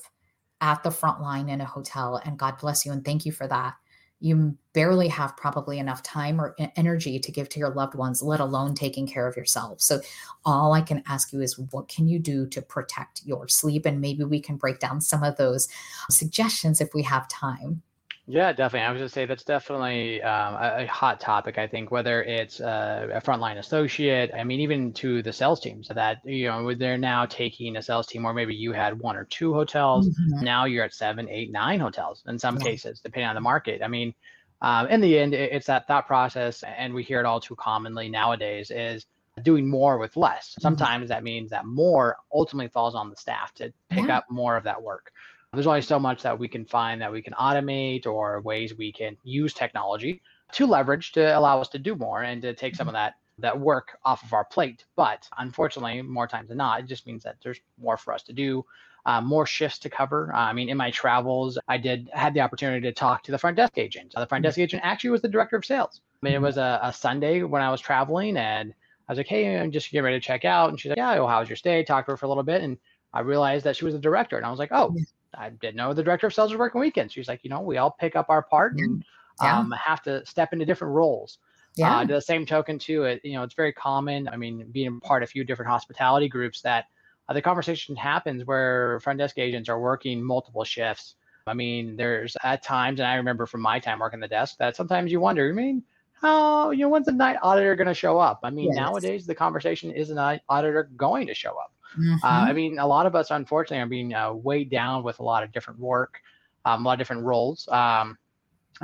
at 0.62 0.82
the 0.82 0.90
front 0.90 1.20
line 1.20 1.50
in 1.50 1.60
a 1.60 1.66
hotel. 1.66 2.20
And 2.24 2.38
God 2.38 2.56
bless 2.58 2.86
you 2.86 2.92
and 2.92 3.04
thank 3.04 3.26
you 3.26 3.30
for 3.30 3.46
that 3.46 3.74
you 4.20 4.56
barely 4.72 5.08
have 5.08 5.36
probably 5.36 5.78
enough 5.78 6.02
time 6.02 6.40
or 6.40 6.56
energy 6.76 7.18
to 7.18 7.32
give 7.32 7.48
to 7.50 7.58
your 7.58 7.70
loved 7.70 7.94
ones, 7.94 8.22
let 8.22 8.40
alone 8.40 8.74
taking 8.74 9.06
care 9.06 9.26
of 9.26 9.36
yourself. 9.36 9.80
So, 9.80 10.00
all 10.44 10.72
I 10.72 10.80
can 10.80 11.02
ask 11.06 11.32
you 11.32 11.40
is 11.40 11.58
what 11.58 11.88
can 11.88 12.08
you 12.08 12.18
do 12.18 12.46
to 12.46 12.62
protect 12.62 13.22
your 13.24 13.48
sleep? 13.48 13.84
And 13.84 14.00
maybe 14.00 14.24
we 14.24 14.40
can 14.40 14.56
break 14.56 14.78
down 14.78 15.00
some 15.00 15.22
of 15.22 15.36
those 15.36 15.68
suggestions 16.10 16.80
if 16.80 16.94
we 16.94 17.02
have 17.02 17.28
time. 17.28 17.82
Yeah, 18.28 18.52
definitely. 18.52 18.86
I 18.86 18.90
was 18.90 18.98
going 18.98 19.08
to 19.08 19.12
say 19.14 19.24
that's 19.24 19.44
definitely 19.44 20.20
um, 20.20 20.54
a, 20.54 20.82
a, 20.82 20.86
hot 20.86 21.20
topic. 21.20 21.58
I 21.58 21.68
think 21.68 21.92
whether 21.92 22.24
it's 22.24 22.58
a, 22.58 23.08
a 23.14 23.20
frontline 23.20 23.58
associate, 23.58 24.32
I 24.36 24.42
mean, 24.42 24.58
even 24.60 24.92
to 24.94 25.22
the 25.22 25.32
sales 25.32 25.60
teams 25.60 25.86
that 25.88 26.18
you 26.24 26.48
know 26.48 26.74
they're 26.74 26.98
now 26.98 27.26
taking 27.26 27.76
a 27.76 27.82
sales 27.82 28.08
team, 28.08 28.24
or 28.24 28.34
maybe 28.34 28.52
you 28.52 28.72
had 28.72 28.98
one 28.98 29.16
or 29.16 29.24
two 29.26 29.54
hotels, 29.54 30.08
mm-hmm. 30.08 30.44
now 30.44 30.64
you're 30.64 30.84
at 30.84 30.92
seven, 30.92 31.28
eight, 31.28 31.52
nine 31.52 31.78
hotels 31.78 32.24
in 32.26 32.36
some 32.36 32.56
yeah. 32.56 32.64
cases, 32.64 32.98
depending 32.98 33.28
on 33.28 33.36
the 33.36 33.40
market. 33.40 33.80
I 33.80 33.86
mean, 33.86 34.12
um, 34.60 34.88
in 34.88 35.00
the 35.00 35.16
end, 35.20 35.32
it, 35.32 35.52
it's 35.52 35.66
that 35.68 35.86
thought 35.86 36.08
process, 36.08 36.64
and 36.64 36.94
we 36.94 37.04
hear 37.04 37.20
it 37.20 37.26
all 37.26 37.40
too 37.40 37.54
commonly 37.54 38.08
nowadays 38.08 38.72
is 38.72 39.06
doing 39.44 39.68
more 39.68 39.98
with 39.98 40.16
less. 40.16 40.50
Mm-hmm. 40.50 40.62
Sometimes 40.62 41.02
mm-hmm. 41.04 41.08
that 41.10 41.22
means 41.22 41.50
that 41.50 41.64
more 41.64 42.16
ultimately 42.34 42.70
falls 42.70 42.96
on 42.96 43.08
the 43.08 43.16
staff 43.16 43.54
to 43.54 43.72
pick 43.88 44.06
yeah. 44.06 44.18
up 44.18 44.24
more 44.28 44.56
of 44.56 44.64
that 44.64 44.82
work 44.82 45.12
there's 45.56 45.66
only 45.66 45.82
so 45.82 45.98
much 45.98 46.22
that 46.22 46.38
we 46.38 46.48
can 46.48 46.64
find 46.64 47.00
that 47.00 47.10
we 47.10 47.22
can 47.22 47.32
automate 47.34 48.06
or 48.06 48.40
ways 48.40 48.76
we 48.76 48.92
can 48.92 49.16
use 49.24 49.52
technology 49.54 50.22
to 50.52 50.66
leverage 50.66 51.12
to 51.12 51.36
allow 51.36 51.60
us 51.60 51.68
to 51.70 51.78
do 51.78 51.96
more 51.96 52.22
and 52.22 52.42
to 52.42 52.54
take 52.54 52.76
some 52.76 52.88
of 52.88 52.94
that 52.94 53.14
that 53.38 53.58
work 53.58 53.98
off 54.04 54.22
of 54.22 54.32
our 54.32 54.44
plate. 54.44 54.84
But 54.96 55.28
unfortunately, 55.38 56.00
more 56.02 56.26
times 56.26 56.48
than 56.48 56.58
not, 56.58 56.80
it 56.80 56.86
just 56.86 57.06
means 57.06 57.22
that 57.24 57.36
there's 57.42 57.60
more 57.78 57.96
for 57.96 58.12
us 58.14 58.22
to 58.24 58.32
do. 58.32 58.64
Uh, 59.04 59.20
more 59.20 59.46
shifts 59.46 59.78
to 59.78 59.88
cover. 59.88 60.34
Uh, 60.34 60.38
I 60.38 60.52
mean, 60.52 60.68
in 60.68 60.76
my 60.76 60.90
travels, 60.90 61.58
I 61.68 61.78
did 61.78 62.10
had 62.12 62.34
the 62.34 62.40
opportunity 62.40 62.80
to 62.88 62.92
talk 62.92 63.22
to 63.22 63.30
the 63.30 63.38
front 63.38 63.56
desk 63.56 63.78
agent. 63.78 64.12
Uh, 64.16 64.20
the 64.20 64.26
front 64.26 64.42
desk 64.42 64.58
agent 64.58 64.82
actually 64.84 65.10
was 65.10 65.22
the 65.22 65.28
director 65.28 65.54
of 65.54 65.64
sales. 65.64 66.00
I 66.20 66.26
mean, 66.26 66.34
it 66.34 66.40
was 66.40 66.56
a, 66.56 66.80
a 66.82 66.92
Sunday 66.92 67.44
when 67.44 67.62
I 67.62 67.70
was 67.70 67.80
traveling, 67.80 68.36
and 68.36 68.74
I 69.08 69.12
was 69.12 69.18
like, 69.18 69.28
"Hey, 69.28 69.56
I'm 69.60 69.70
just 69.70 69.92
getting 69.92 70.04
ready 70.04 70.18
to 70.18 70.26
check 70.26 70.44
out." 70.44 70.70
And 70.70 70.80
she's 70.80 70.88
like, 70.90 70.96
"Yeah, 70.96 71.14
well, 71.14 71.28
how 71.28 71.38
was 71.38 71.48
your 71.48 71.54
stay?" 71.54 71.84
Talked 71.84 72.08
to 72.08 72.12
her 72.12 72.16
for 72.16 72.26
a 72.26 72.28
little 72.28 72.42
bit, 72.42 72.62
and 72.62 72.78
I 73.12 73.20
realized 73.20 73.64
that 73.64 73.76
she 73.76 73.84
was 73.84 73.94
the 73.94 74.00
director, 74.00 74.36
and 74.36 74.44
I 74.44 74.50
was 74.50 74.58
like, 74.58 74.72
"Oh, 74.72 74.92
I 75.36 75.50
didn't 75.50 75.76
know 75.76 75.92
the 75.92 76.02
director 76.02 76.26
of 76.26 76.34
sales 76.34 76.52
was 76.52 76.58
working 76.58 76.80
weekends." 76.80 77.12
She's 77.12 77.28
like, 77.28 77.44
"You 77.44 77.50
know, 77.50 77.60
we 77.60 77.76
all 77.76 77.90
pick 77.90 78.16
up 78.16 78.30
our 78.30 78.42
part 78.42 78.74
and 78.76 79.04
yeah. 79.42 79.58
um, 79.58 79.72
have 79.72 80.02
to 80.02 80.24
step 80.26 80.52
into 80.52 80.64
different 80.64 80.94
roles." 80.94 81.38
Yeah. 81.76 81.98
Uh, 81.98 82.06
to 82.06 82.14
the 82.14 82.20
same 82.22 82.46
token, 82.46 82.78
too, 82.78 83.04
it 83.04 83.20
you 83.22 83.34
know 83.34 83.42
it's 83.42 83.54
very 83.54 83.72
common. 83.72 84.28
I 84.28 84.36
mean, 84.36 84.66
being 84.72 85.00
a 85.02 85.06
part 85.06 85.22
of 85.22 85.28
a 85.28 85.30
few 85.30 85.44
different 85.44 85.70
hospitality 85.70 86.28
groups 86.28 86.62
that 86.62 86.86
uh, 87.28 87.34
the 87.34 87.42
conversation 87.42 87.96
happens 87.96 88.44
where 88.44 89.00
front 89.00 89.18
desk 89.18 89.38
agents 89.38 89.68
are 89.68 89.80
working 89.80 90.22
multiple 90.22 90.64
shifts. 90.64 91.16
I 91.46 91.54
mean, 91.54 91.96
there's 91.96 92.36
at 92.42 92.62
times, 92.62 93.00
and 93.00 93.06
I 93.06 93.16
remember 93.16 93.46
from 93.46 93.60
my 93.60 93.78
time 93.78 94.00
working 94.00 94.20
the 94.20 94.28
desk, 94.28 94.56
that 94.58 94.74
sometimes 94.74 95.12
you 95.12 95.20
wonder, 95.20 95.48
I 95.48 95.52
mean, 95.52 95.82
how, 96.20 96.70
you 96.70 96.80
know, 96.80 96.88
when's 96.88 97.06
the 97.06 97.12
night 97.12 97.36
auditor 97.42 97.76
going 97.76 97.86
to 97.86 97.94
show 97.94 98.18
up? 98.18 98.40
I 98.42 98.50
mean, 98.50 98.68
yes. 98.68 98.76
nowadays 98.76 99.26
the 99.26 99.34
conversation 99.34 99.90
is 99.90 100.10
an 100.10 100.40
auditor 100.48 100.90
going 100.96 101.26
to 101.28 101.34
show 101.34 101.50
up? 101.50 101.72
Mm-hmm. 101.98 102.14
Uh, 102.22 102.28
I 102.28 102.52
mean, 102.52 102.78
a 102.78 102.86
lot 102.86 103.06
of 103.06 103.14
us, 103.14 103.30
unfortunately, 103.30 103.82
are 103.82 103.86
being 103.86 104.14
uh, 104.14 104.32
weighed 104.32 104.70
down 104.70 105.02
with 105.02 105.18
a 105.18 105.22
lot 105.22 105.42
of 105.42 105.52
different 105.52 105.80
work, 105.80 106.20
um, 106.64 106.84
a 106.84 106.88
lot 106.88 106.92
of 106.94 106.98
different 106.98 107.24
roles 107.24 107.68
um, 107.68 108.18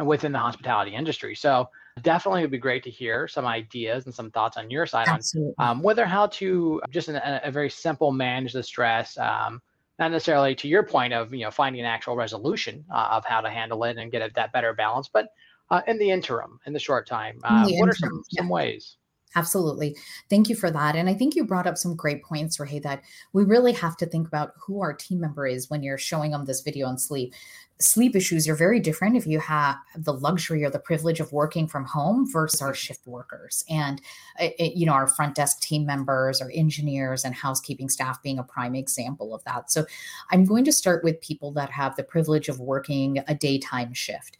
within 0.05 0.33
the 0.33 0.39
hospitality 0.39 0.95
industry. 0.95 1.35
So, 1.35 1.69
definitely 2.01 2.41
it 2.41 2.45
would 2.45 2.51
be 2.51 2.59
great 2.59 2.83
to 2.85 2.91
hear 2.91 3.29
some 3.29 3.45
ideas 3.45 4.07
and 4.07 4.15
some 4.15 4.31
thoughts 4.31 4.57
on 4.57 4.71
your 4.71 4.87
side 4.87 5.09
Absolutely. 5.09 5.55
on 5.59 5.69
um, 5.69 5.83
whether 5.83 6.07
how 6.07 6.27
to 6.29 6.81
just 6.91 7.09
in 7.09 7.17
a, 7.17 7.41
a, 7.45 7.51
very 7.51 7.69
simple 7.69 8.13
manage 8.13 8.53
the 8.53 8.63
stress 8.63 9.19
um, 9.19 9.61
not 9.99 10.11
necessarily 10.11 10.55
to 10.55 10.69
your 10.69 10.83
point 10.83 11.13
of 11.13 11.35
you 11.35 11.45
know 11.45 11.51
finding 11.51 11.81
an 11.81 11.87
actual 11.87 12.17
resolution 12.17 12.85
uh, 12.93 13.09
of 13.11 13.25
how 13.25 13.41
to 13.41 13.51
handle 13.51 13.85
it 13.85 13.99
and 13.99 14.11
get 14.11 14.23
it 14.23 14.35
that 14.35 14.53
better 14.53 14.73
balance 14.73 15.11
but 15.13 15.29
uh, 15.71 15.83
in 15.87 15.99
the 15.99 16.11
interim 16.11 16.59
in 16.67 16.73
the 16.73 16.79
short 16.79 17.07
time 17.07 17.39
uh, 17.45 17.67
the 17.67 17.75
what 17.75 17.89
interim, 17.89 17.91
are 17.91 17.95
some, 17.95 18.25
yeah. 18.31 18.41
some 18.41 18.49
ways 18.49 18.97
Absolutely. 19.35 19.97
Thank 20.29 20.49
you 20.49 20.55
for 20.57 20.71
that. 20.71 20.95
And 20.95 21.09
I 21.09 21.15
think 21.15 21.35
you 21.35 21.45
brought 21.45 21.67
up 21.67 21.79
some 21.79 21.97
great 21.97 22.23
points, 22.23 22.61
Ray, 22.61 22.79
that 22.81 23.03
we 23.33 23.45
really 23.45 23.73
have 23.73 23.97
to 23.99 24.07
think 24.07 24.27
about 24.29 24.53
who 24.61 24.83
our 24.83 24.93
team 24.93 25.21
member 25.21 25.47
is 25.47 25.71
when 25.71 25.83
you're 25.83 25.99
showing 25.99 26.33
them 26.33 26.45
this 26.45 26.61
video 26.61 26.87
on 26.87 26.99
sleep. 26.99 27.33
Sleep 27.79 28.15
issues 28.15 28.47
are 28.47 28.55
very 28.55 28.79
different 28.79 29.17
if 29.17 29.27
you 29.27 29.41
have 29.41 29.77
the 29.97 30.13
luxury 30.13 30.63
or 30.65 30.71
the 30.71 30.79
privilege 30.79 31.19
of 31.19 31.33
working 31.33 31.67
from 31.67 31.85
home 31.85 32.31
versus 32.31 32.61
our 32.63 32.75
shift 32.75 33.07
workers 33.07 33.65
and, 33.69 34.01
it, 34.39 34.75
you 34.77 34.87
know, 34.87 34.93
our 34.93 35.09
front 35.09 35.35
desk 35.35 35.61
team 35.61 35.85
members 35.85 36.41
or 36.41 36.51
engineers 36.55 37.25
and 37.25 37.35
housekeeping 37.35 37.89
staff 37.89 38.23
being 38.23 38.39
a 38.39 38.45
prime 38.45 38.75
example 38.75 39.35
of 39.35 39.43
that. 39.45 39.71
So 39.71 39.85
I'm 40.31 40.45
going 40.45 40.65
to 40.67 40.73
start 40.73 41.03
with 41.03 41.21
people 41.23 41.51
that 41.53 41.71
have 41.71 41.97
the 41.97 42.05
privilege 42.05 42.49
of 42.49 42.61
working 42.61 43.19
a 43.27 43.35
daytime 43.35 43.95
shift. 43.95 44.37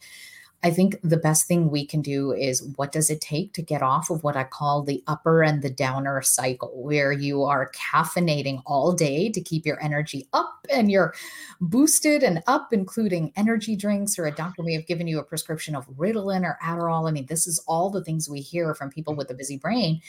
I 0.63 0.71
think 0.71 0.95
the 1.03 1.17
best 1.17 1.45
thing 1.45 1.69
we 1.69 1.85
can 1.85 2.01
do 2.01 2.31
is 2.31 2.63
what 2.77 2.93
does 2.93 3.09
it 3.09 3.19
take 3.19 3.53
to 3.53 3.61
get 3.61 3.81
off 3.81 4.09
of 4.09 4.23
what 4.23 4.37
I 4.37 4.45
call 4.45 4.81
the 4.81 5.03
upper 5.07 5.43
and 5.43 5.61
the 5.61 5.69
downer 5.69 6.21
cycle, 6.21 6.71
where 6.73 7.11
you 7.11 7.43
are 7.43 7.71
caffeinating 7.71 8.61
all 8.65 8.93
day 8.93 9.29
to 9.29 9.41
keep 9.41 9.65
your 9.65 9.81
energy 9.83 10.27
up 10.31 10.65
and 10.71 10.89
you're 10.89 11.13
boosted 11.59 12.23
and 12.23 12.41
up, 12.47 12.71
including 12.71 13.33
energy 13.35 13.75
drinks, 13.75 14.17
or 14.17 14.25
a 14.25 14.31
doctor 14.31 14.63
may 14.63 14.73
have 14.73 14.87
given 14.87 15.05
you 15.05 15.19
a 15.19 15.23
prescription 15.23 15.75
of 15.75 15.85
Ritalin 15.89 16.43
or 16.43 16.57
Adderall. 16.63 17.09
I 17.09 17.11
mean, 17.11 17.25
this 17.25 17.45
is 17.45 17.59
all 17.67 17.89
the 17.89 18.03
things 18.03 18.29
we 18.29 18.39
hear 18.39 18.73
from 18.73 18.89
people 18.89 19.15
with 19.15 19.29
a 19.29 19.35
busy 19.35 19.57
brain. 19.57 20.01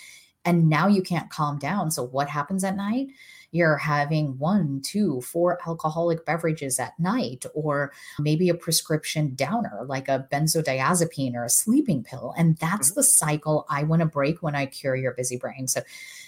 And 0.45 0.69
now 0.69 0.87
you 0.87 1.03
can't 1.03 1.31
calm 1.31 1.59
down. 1.59 1.91
So, 1.91 2.05
what 2.05 2.29
happens 2.29 2.65
at 2.65 2.77
night? 2.77 3.09
you're 3.55 3.77
having 3.77 4.37
one, 4.37 4.81
two, 4.83 5.21
four 5.21 5.61
alcoholic 5.65 6.27
beverages 6.27 6.81
at 6.81 6.99
night, 6.99 7.47
or 7.55 7.93
maybe 8.19 8.49
a 8.49 8.55
prescription 8.55 9.33
downer 9.37 9.85
like 9.87 10.09
a 10.09 10.27
benzodiazepine 10.33 11.35
or 11.35 11.45
a 11.45 11.49
sleeping 11.49 12.03
pill. 12.03 12.35
And 12.37 12.57
that's 12.57 12.91
mm-hmm. 12.91 12.99
the 12.99 13.05
cycle 13.05 13.65
I 13.71 13.85
want 13.85 14.01
to 14.01 14.07
break 14.07 14.43
when 14.43 14.57
I 14.57 14.67
cure 14.67 14.97
your 14.97 15.13
busy 15.13 15.37
brain. 15.37 15.69
So, 15.69 15.83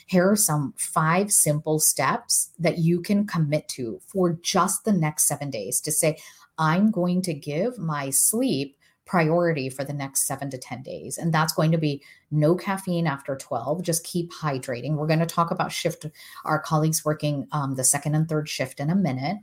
here 0.06 0.30
are 0.30 0.36
some 0.36 0.72
five 0.76 1.32
simple 1.32 1.80
steps 1.80 2.50
that 2.60 2.78
you 2.78 3.00
can 3.00 3.26
commit 3.26 3.66
to 3.70 4.00
for 4.06 4.38
just 4.40 4.84
the 4.84 4.92
next 4.92 5.26
seven 5.26 5.50
days 5.50 5.80
to 5.80 5.90
say, 5.90 6.18
I'm 6.58 6.92
going 6.92 7.22
to 7.22 7.34
give 7.34 7.76
my 7.76 8.10
sleep 8.10 8.76
priority 9.06 9.70
for 9.70 9.84
the 9.84 9.92
next 9.92 10.26
seven 10.26 10.50
to 10.50 10.58
10 10.58 10.82
days. 10.82 11.16
And 11.16 11.32
that's 11.32 11.52
going 11.52 11.72
to 11.72 11.78
be 11.78 12.02
no 12.30 12.54
caffeine 12.54 13.06
after 13.06 13.36
12. 13.36 13.82
Just 13.82 14.04
keep 14.04 14.32
hydrating. 14.32 14.96
We're 14.96 15.06
going 15.06 15.20
to 15.20 15.26
talk 15.26 15.50
about 15.50 15.72
shift, 15.72 16.06
our 16.44 16.58
colleagues 16.58 17.04
working 17.04 17.46
um, 17.52 17.76
the 17.76 17.84
second 17.84 18.14
and 18.14 18.28
third 18.28 18.48
shift 18.48 18.80
in 18.80 18.90
a 18.90 18.96
minute. 18.96 19.38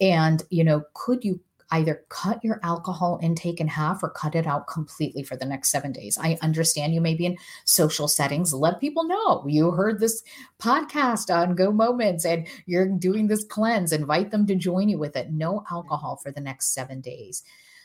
And, 0.00 0.42
you 0.50 0.62
know, 0.62 0.82
could 0.94 1.24
you 1.24 1.40
either 1.72 2.04
cut 2.10 2.44
your 2.44 2.60
alcohol 2.62 3.18
intake 3.22 3.58
in 3.58 3.66
half 3.66 4.02
or 4.02 4.10
cut 4.10 4.34
it 4.34 4.46
out 4.46 4.66
completely 4.66 5.22
for 5.22 5.36
the 5.36 5.46
next 5.46 5.70
seven 5.70 5.90
days. 5.90 6.18
I 6.20 6.36
understand 6.42 6.92
you 6.92 7.00
may 7.00 7.14
be 7.14 7.24
in 7.24 7.38
social 7.64 8.08
settings. 8.08 8.52
Let 8.52 8.78
people 8.78 9.04
know 9.04 9.42
you 9.48 9.70
heard 9.70 9.98
this 9.98 10.22
podcast 10.60 11.34
on 11.34 11.54
Go 11.54 11.72
Moments 11.72 12.26
and 12.26 12.46
you're 12.66 12.88
doing 12.88 13.26
this 13.26 13.44
cleanse. 13.44 13.90
Invite 13.90 14.30
them 14.30 14.46
to 14.48 14.54
join 14.54 14.90
you 14.90 14.98
with 14.98 15.16
it. 15.16 15.32
No 15.32 15.64
alcohol 15.70 16.16
for 16.22 16.30
the 16.30 16.42
next 16.42 16.74
seven 16.74 17.00
days 17.00 17.42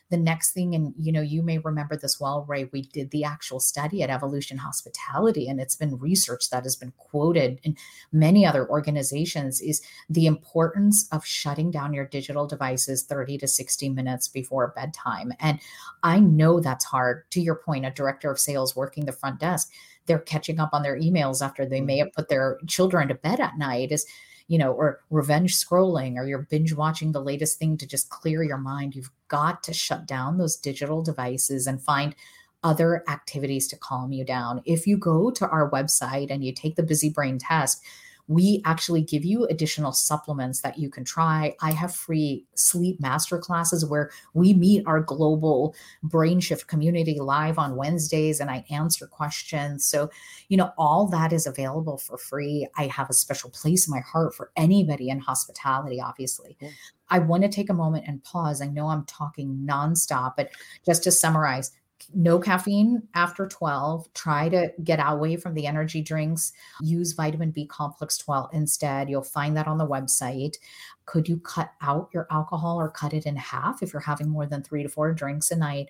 the 0.10 0.18
next 0.18 0.52
thing 0.52 0.74
and 0.74 0.94
you 0.98 1.12
know 1.12 1.22
you 1.22 1.44
may 1.44 1.58
remember 1.58 1.96
this 1.96 2.20
well 2.20 2.46
ray 2.48 2.70
we 2.72 2.82
did 2.82 3.12
the 3.12 3.24
actual 3.24 3.60
study 3.60 4.02
at 4.02 4.10
evolution 4.10 4.58
hospitality 4.58 5.48
and 5.48 5.60
it's 5.60 5.76
been 5.76 5.98
research 6.00 6.50
that 6.50 6.64
has 6.64 6.76
been 6.76 6.94
quoted 6.98 7.60
in 7.64 7.76
many 8.12 8.46
other 8.46 8.70
organizations 8.70 9.60
is 9.62 9.82
the 10.10 10.26
importance 10.26 11.08
of 11.12 11.26
shutting 11.26 11.72
down 11.72 11.94
your 11.94 12.06
digital 12.06 12.48
devices 12.48 13.04
30 13.04 13.38
to 13.40 13.48
60 13.48 13.90
minutes 13.90 14.28
before 14.28 14.74
bedtime. 14.76 15.34
And 15.40 15.60
i 16.04 16.20
know 16.20 16.60
that's 16.60 16.86
hard. 16.86 17.30
To 17.32 17.42
your 17.42 17.56
point 17.56 17.86
a 17.86 17.92
director 17.92 18.32
of 18.32 18.40
sales 18.40 18.76
working 18.76 19.06
the 19.06 19.12
front 19.12 19.40
desk 19.40 19.72
they're 20.06 20.20
catching 20.20 20.60
up 20.60 20.70
on 20.74 20.84
their 20.84 20.98
emails 20.98 21.46
after 21.46 21.66
they 21.66 21.82
may 21.82 21.98
mm-hmm. 21.98 22.06
have 22.06 22.14
put 22.14 22.30
their 22.30 22.58
children 22.66 23.10
to 23.10 23.16
bed 23.16 23.40
at 23.40 23.58
night 23.58 23.92
is 23.92 24.06
you 24.48 24.58
know, 24.58 24.72
or 24.72 25.02
revenge 25.10 25.56
scrolling 25.56 26.16
or 26.16 26.26
you're 26.26 26.48
binge 26.50 26.74
watching 26.74 27.12
the 27.12 27.22
latest 27.22 27.60
thing 27.60 27.78
to 27.78 27.88
just 27.88 28.10
clear 28.10 28.44
your 28.44 28.58
mind, 28.58 28.96
you've 28.96 29.12
got 29.28 29.62
to 29.64 29.74
shut 29.74 30.06
down 30.06 30.38
those 30.38 30.56
digital 30.56 31.02
devices 31.02 31.68
and 31.68 31.82
find 31.82 32.16
other 32.64 33.04
activities 33.08 33.68
to 33.68 33.78
calm 33.78 34.12
you 34.12 34.24
down. 34.24 34.62
If 34.66 34.88
you 34.88 34.98
go 34.98 35.32
to 35.32 35.48
our 35.48 35.70
website 35.70 36.32
and 36.32 36.44
you 36.44 36.54
take 36.54 36.76
the 36.76 36.84
busy 36.84 37.10
brain 37.10 37.38
test, 37.38 37.82
we 38.28 38.62
actually 38.66 39.02
give 39.02 39.24
you 39.24 39.46
additional 39.46 39.94
supplements 39.94 40.62
that 40.62 40.78
you 40.78 40.90
can 40.90 41.06
try. 41.06 41.56
I 41.62 41.72
have 41.72 41.96
free 41.96 42.46
sleep 42.56 43.00
master 43.00 43.38
classes 43.38 43.86
where 43.86 44.12
we 44.34 44.54
meet 44.54 44.86
our 44.86 45.00
global 45.00 45.74
brain 46.04 46.40
shift 46.40 46.68
community 46.68 47.20
live 47.20 47.58
on 47.58 47.78
Wednesdays 47.78 48.40
and 48.40 48.52
I 48.52 48.66
answer 48.70 49.08
questions. 49.08 49.86
So, 49.86 50.10
you 50.50 50.58
know, 50.58 50.72
all 50.78 51.08
that 51.08 51.32
is 51.32 51.48
available 51.48 51.98
for 51.98 52.18
free. 52.18 52.68
I 52.78 52.88
have 52.88 53.10
a 53.10 53.14
special 53.14 53.50
place 53.50 53.88
in 53.88 53.92
my 53.92 54.02
heart 54.02 54.36
for 54.36 54.52
anybody 54.58 55.10
in 55.10 55.20
hospitality, 55.20 56.02
obviously. 56.02 56.58
Yeah. 56.60 56.70
I 57.10 57.20
want 57.20 57.44
to 57.44 57.50
take 57.50 57.70
a 57.70 57.74
moment 57.74 58.06
and 58.08 58.24
pause. 58.24 58.62
I 58.62 58.68
know 58.68 58.88
I'm 58.88 59.06
talking 59.06 59.66
nonstop, 59.66 60.34
but 60.36 60.50
just 60.86 61.04
to 61.04 61.12
summarize, 61.12 61.72
no 62.14 62.40
caffeine 62.40 63.04
after 63.14 63.48
12 63.48 64.12
try 64.14 64.50
to 64.50 64.72
get 64.84 65.00
away 65.04 65.36
from 65.36 65.54
the 65.54 65.68
energy 65.68 66.02
drinks. 66.02 66.54
Use 66.82 67.14
vitamin 67.14 67.52
b 67.52 67.66
complex 67.66 68.18
12 68.18 68.50
instead. 68.54 69.10
You'll 69.10 69.24
find 69.24 69.56
that 69.58 69.68
on 69.68 69.78
the 69.78 69.88
website. 69.88 70.56
Could 71.06 71.28
you 71.28 71.40
cut 71.40 71.72
out 71.82 72.10
your 72.14 72.28
alcohol 72.32 72.80
or 72.80 72.90
cut 72.90 73.14
it 73.14 73.26
in 73.26 73.36
half 73.36 73.82
if 73.82 73.94
you're 73.94 74.02
having 74.02 74.30
more 74.30 74.46
than 74.46 74.64
three 74.64 74.84
to 74.84 74.90
four 74.90 75.14
drinks 75.14 75.52
a 75.52 75.56
night? 75.56 75.90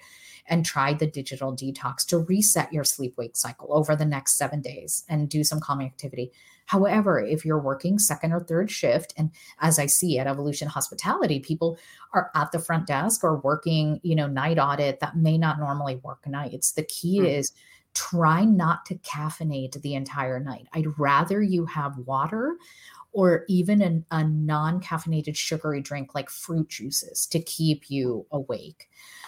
And 0.49 0.65
try 0.65 0.93
the 0.93 1.08
digital 1.08 1.53
detox 1.53 2.06
to 2.08 2.19
reset 2.19 2.71
your 2.71 2.86
sleep 2.86 3.15
wake 3.17 3.36
cycle 3.36 3.67
over 3.71 3.95
the 3.95 4.06
next 4.06 4.38
seven 4.38 4.62
days 4.62 5.03
and 5.10 5.27
do 5.27 5.43
some 5.43 5.60
calming 5.60 5.88
activity 5.88 6.32
However, 6.67 7.19
if 7.19 7.43
you're 7.43 7.60
working 7.60 7.97
second 7.97 8.34
or 8.34 8.41
third 8.41 8.69
shift, 8.69 9.13
and 9.17 9.32
as 9.60 9.80
I 9.80 9.88
see 9.88 10.19
at 10.19 10.27
Evolution 10.27 10.67
Hospitality, 10.67 11.39
people 11.39 11.80
are 12.13 12.30
at 12.36 12.51
the 12.51 12.60
front 12.60 12.88
desk 12.88 13.23
or 13.23 13.38
working, 13.38 13.99
you 14.03 14.15
know, 14.15 14.27
night 14.27 14.60
audit 14.60 14.99
that 14.99 15.17
may 15.17 15.38
not 15.38 15.60
normally 15.60 15.95
work 16.03 16.27
nights. 16.27 16.73
The 16.73 16.84
key 16.84 17.19
mm. 17.21 17.38
is 17.38 17.51
try 17.93 18.45
not 18.45 18.86
to 18.86 18.95
caffeinate 18.95 19.82
the 19.82 19.95
entire 19.95 20.39
night. 20.39 20.67
I'd 20.73 20.99
rather 20.99 21.41
you 21.41 21.65
have 21.65 21.97
water 21.99 22.58
or 23.17 23.45
even 23.47 23.82
an, 23.82 24.06
a 24.12 24.23
non 24.23 24.80
caffeinated 24.80 25.36
sugary 25.36 25.82
drink 25.82 26.13
like 26.13 26.30
fruit 26.30 26.69
juices 26.69 27.25
to 27.25 27.39
keep 27.39 27.89
you 27.89 28.27
awake 28.32 28.88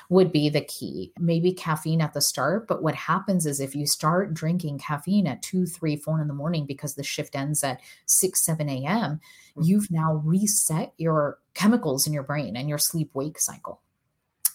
would 0.09 0.31
be 0.31 0.47
the 0.47 0.61
key. 0.61 1.11
Maybe 1.17 1.51
caffeine 1.51 1.99
at 1.99 2.13
the 2.13 2.21
start, 2.21 2.67
but 2.67 2.83
what 2.83 2.93
happens 2.93 3.47
is 3.47 3.59
if 3.59 3.73
you 3.73 3.87
start 3.87 4.35
drinking 4.35 4.77
caffeine 4.77 5.25
at 5.25 5.41
two, 5.41 5.65
three, 5.65 5.95
four 5.95 6.21
in 6.21 6.27
the 6.27 6.35
morning 6.35 6.67
because 6.67 6.93
the 6.93 7.03
shift 7.03 7.35
ends 7.35 7.63
at 7.63 7.81
6, 8.05 8.39
7 8.39 8.69
a.m., 8.69 8.85
mm-hmm. 8.85 9.61
you've 9.63 9.89
now 9.89 10.21
reset 10.23 10.93
your 10.97 11.39
chemicals 11.55 12.05
in 12.05 12.13
your 12.13 12.21
brain 12.21 12.55
and 12.55 12.69
your 12.69 12.77
sleep 12.77 13.09
wake 13.15 13.39
cycle 13.39 13.81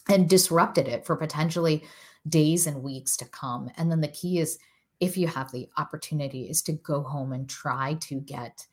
and 0.09 0.31
disrupted 0.31 0.87
it 0.87 1.05
for 1.05 1.16
potentially 1.16 1.83
days 2.29 2.68
and 2.68 2.85
weeks 2.85 3.16
to 3.16 3.25
come. 3.25 3.68
And 3.77 3.90
then 3.90 4.01
the 4.01 4.07
key 4.07 4.38
is 4.38 4.61
if 5.01 5.16
you 5.16 5.27
have 5.27 5.51
the 5.51 5.68
opportunity 5.77 6.42
is 6.42 6.62
to 6.62 6.73
go 6.73 7.03
home 7.03 7.33
and 7.33 7.49
try 7.49 7.94
to 8.03 8.20
get 8.20 8.68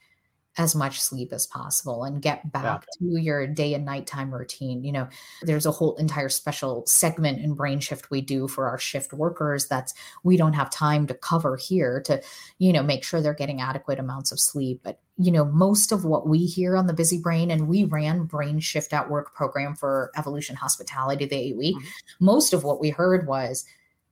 as 0.57 0.75
much 0.75 0.99
sleep 0.99 1.31
as 1.31 1.47
possible 1.47 2.03
and 2.03 2.21
get 2.21 2.51
back 2.51 2.85
yeah. 3.01 3.13
to 3.13 3.21
your 3.21 3.47
day 3.47 3.73
and 3.73 3.85
nighttime 3.85 4.33
routine. 4.33 4.83
You 4.83 4.91
know, 4.91 5.07
there's 5.43 5.65
a 5.65 5.71
whole 5.71 5.95
entire 5.95 6.27
special 6.27 6.85
segment 6.85 7.39
in 7.39 7.53
Brain 7.53 7.79
Shift 7.79 8.11
we 8.11 8.19
do 8.19 8.47
for 8.47 8.67
our 8.67 8.77
shift 8.77 9.13
workers 9.13 9.67
that's 9.67 9.93
we 10.23 10.35
don't 10.35 10.53
have 10.53 10.69
time 10.69 11.07
to 11.07 11.13
cover 11.13 11.55
here 11.55 12.01
to, 12.01 12.21
you 12.59 12.73
know, 12.73 12.83
make 12.83 13.03
sure 13.03 13.21
they're 13.21 13.33
getting 13.33 13.61
adequate 13.61 13.99
amounts 13.99 14.31
of 14.31 14.39
sleep. 14.39 14.81
But, 14.83 14.99
you 15.17 15.31
know, 15.31 15.45
most 15.45 15.93
of 15.93 16.03
what 16.03 16.27
we 16.27 16.39
hear 16.45 16.75
on 16.75 16.87
the 16.87 16.93
busy 16.93 17.17
brain, 17.17 17.49
and 17.49 17.67
we 17.67 17.85
ran 17.85 18.25
Brain 18.25 18.59
Shift 18.59 18.91
at 18.91 19.09
Work 19.09 19.33
program 19.33 19.75
for 19.75 20.11
Evolution 20.17 20.57
Hospitality 20.57 21.25
the 21.25 21.35
eight 21.35 21.57
week, 21.57 21.77
mm-hmm. 21.77 22.25
most 22.25 22.53
of 22.53 22.65
what 22.65 22.81
we 22.81 22.89
heard 22.89 23.25
was 23.25 23.65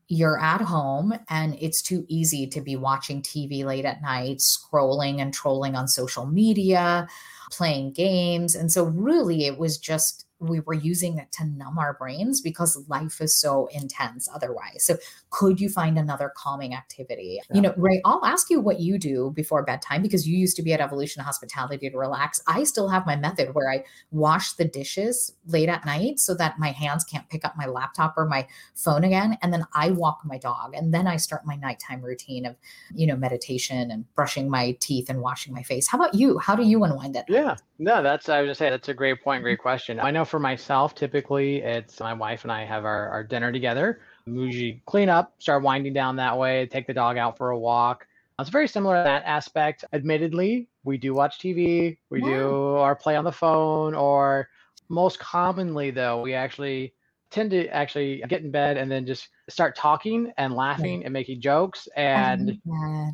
you're 0.09 0.39
at 0.39 0.61
home 0.61 1.13
and 1.29 1.55
it's 1.61 1.81
too 1.83 2.03
easy 2.07 2.47
to 2.47 2.61
be 2.61 2.75
watching 2.75 3.21
TV 3.21 3.63
late 3.63 3.85
at 3.85 4.01
night, 4.01 4.39
scrolling 4.39 5.21
and 5.21 5.33
trolling 5.33 5.75
on 5.75 5.87
social 5.87 6.25
media, 6.25 7.07
playing 7.51 7.93
games. 7.93 8.55
And 8.55 8.71
so, 8.71 8.85
really, 8.85 9.45
it 9.45 9.59
was 9.59 9.77
just 9.77 10.25
we 10.39 10.59
were 10.61 10.73
using 10.73 11.17
it 11.17 11.31
to 11.33 11.45
numb 11.45 11.77
our 11.77 11.93
brains 11.93 12.41
because 12.41 12.83
life 12.87 13.21
is 13.21 13.35
so 13.35 13.67
intense 13.71 14.29
otherwise. 14.33 14.83
So, 14.83 14.97
could 15.29 15.59
you 15.59 15.69
find 15.69 15.97
another 15.97 16.31
calming 16.35 16.73
activity? 16.73 17.39
Yeah. 17.49 17.55
You 17.55 17.61
know, 17.61 17.73
Ray, 17.77 18.01
I'll 18.05 18.23
ask 18.25 18.49
you 18.49 18.59
what 18.59 18.79
you 18.79 18.97
do 18.97 19.31
before 19.35 19.63
bedtime 19.63 20.01
because 20.01 20.27
you 20.27 20.37
used 20.37 20.55
to 20.55 20.63
be 20.63 20.73
at 20.73 20.79
Evolution 20.79 21.23
Hospitality 21.23 21.89
to 21.89 21.97
relax. 21.97 22.41
I 22.47 22.63
still 22.63 22.89
have 22.89 23.05
my 23.05 23.15
method 23.15 23.53
where 23.53 23.71
I 23.71 23.83
wash 24.11 24.53
the 24.53 24.65
dishes 24.65 25.33
late 25.47 25.69
at 25.69 25.85
night 25.85 26.19
so 26.19 26.33
that 26.35 26.57
my 26.57 26.71
hands 26.71 27.03
can't 27.03 27.29
pick 27.29 27.45
up 27.45 27.55
my 27.57 27.65
laptop 27.65 28.15
or 28.17 28.25
my 28.25 28.47
phone 28.75 29.03
again. 29.03 29.37
And 29.41 29.53
then 29.53 29.65
I 29.73 29.91
walk 29.91 30.21
my 30.25 30.37
dog. 30.37 30.73
And 30.73 30.93
then 30.93 31.07
I 31.07 31.17
start 31.17 31.45
my 31.45 31.55
nighttime 31.55 32.01
routine 32.01 32.45
of, 32.45 32.55
you 32.93 33.05
know, 33.05 33.15
meditation 33.15 33.91
and 33.91 34.05
brushing 34.15 34.49
my 34.49 34.75
teeth 34.79 35.09
and 35.09 35.21
washing 35.21 35.53
my 35.53 35.63
face. 35.63 35.87
How 35.87 35.97
about 35.97 36.15
you? 36.15 36.39
How 36.39 36.55
do 36.55 36.63
you 36.63 36.83
unwind 36.83 37.15
it? 37.15 37.25
Yeah, 37.27 37.57
no, 37.77 38.01
that's, 38.01 38.29
I 38.29 38.41
was 38.41 38.49
just 38.49 38.59
say, 38.59 38.69
that's 38.69 38.89
a 38.89 38.93
great 38.93 39.21
point, 39.21 39.43
great 39.43 39.59
question. 39.59 39.99
I 39.99 40.11
know 40.11 40.25
for 40.29 40.39
myself, 40.39 40.95
typically 40.95 41.57
it's 41.57 41.99
my 41.99 42.13
wife 42.13 42.43
and 42.43 42.51
I 42.51 42.65
have 42.65 42.85
our, 42.85 43.09
our 43.09 43.23
dinner 43.23 43.51
together. 43.51 44.01
We 44.25 44.43
usually 44.43 44.81
clean 44.85 45.09
up, 45.09 45.33
start 45.39 45.63
winding 45.63 45.93
down 45.93 46.15
that 46.17 46.37
way, 46.37 46.67
take 46.67 46.87
the 46.87 46.93
dog 46.93 47.17
out 47.17 47.37
for 47.37 47.49
a 47.49 47.57
walk. 47.57 48.05
It's 48.39 48.49
very 48.49 48.67
similar 48.67 48.97
to 48.97 49.03
that 49.03 49.23
aspect. 49.25 49.83
Admittedly, 49.91 50.69
we 50.83 50.97
do 50.97 51.13
watch 51.13 51.39
TV, 51.39 51.97
we 52.09 52.21
do 52.21 52.75
our 52.75 52.95
play 52.95 53.15
on 53.15 53.25
the 53.25 53.31
phone, 53.31 53.93
or 53.93 54.47
most 54.87 55.19
commonly 55.19 55.91
though, 55.91 56.21
we 56.21 56.33
actually 56.33 56.93
tend 57.31 57.51
to 57.51 57.67
actually 57.67 58.23
get 58.27 58.41
in 58.41 58.51
bed 58.51 58.77
and 58.77 58.89
then 58.91 59.05
just 59.05 59.29
start 59.49 59.75
talking 59.75 60.31
and 60.37 60.53
laughing 60.53 61.01
yeah. 61.01 61.05
and 61.05 61.13
making 61.13 61.41
jokes 61.41 61.87
and 61.95 62.59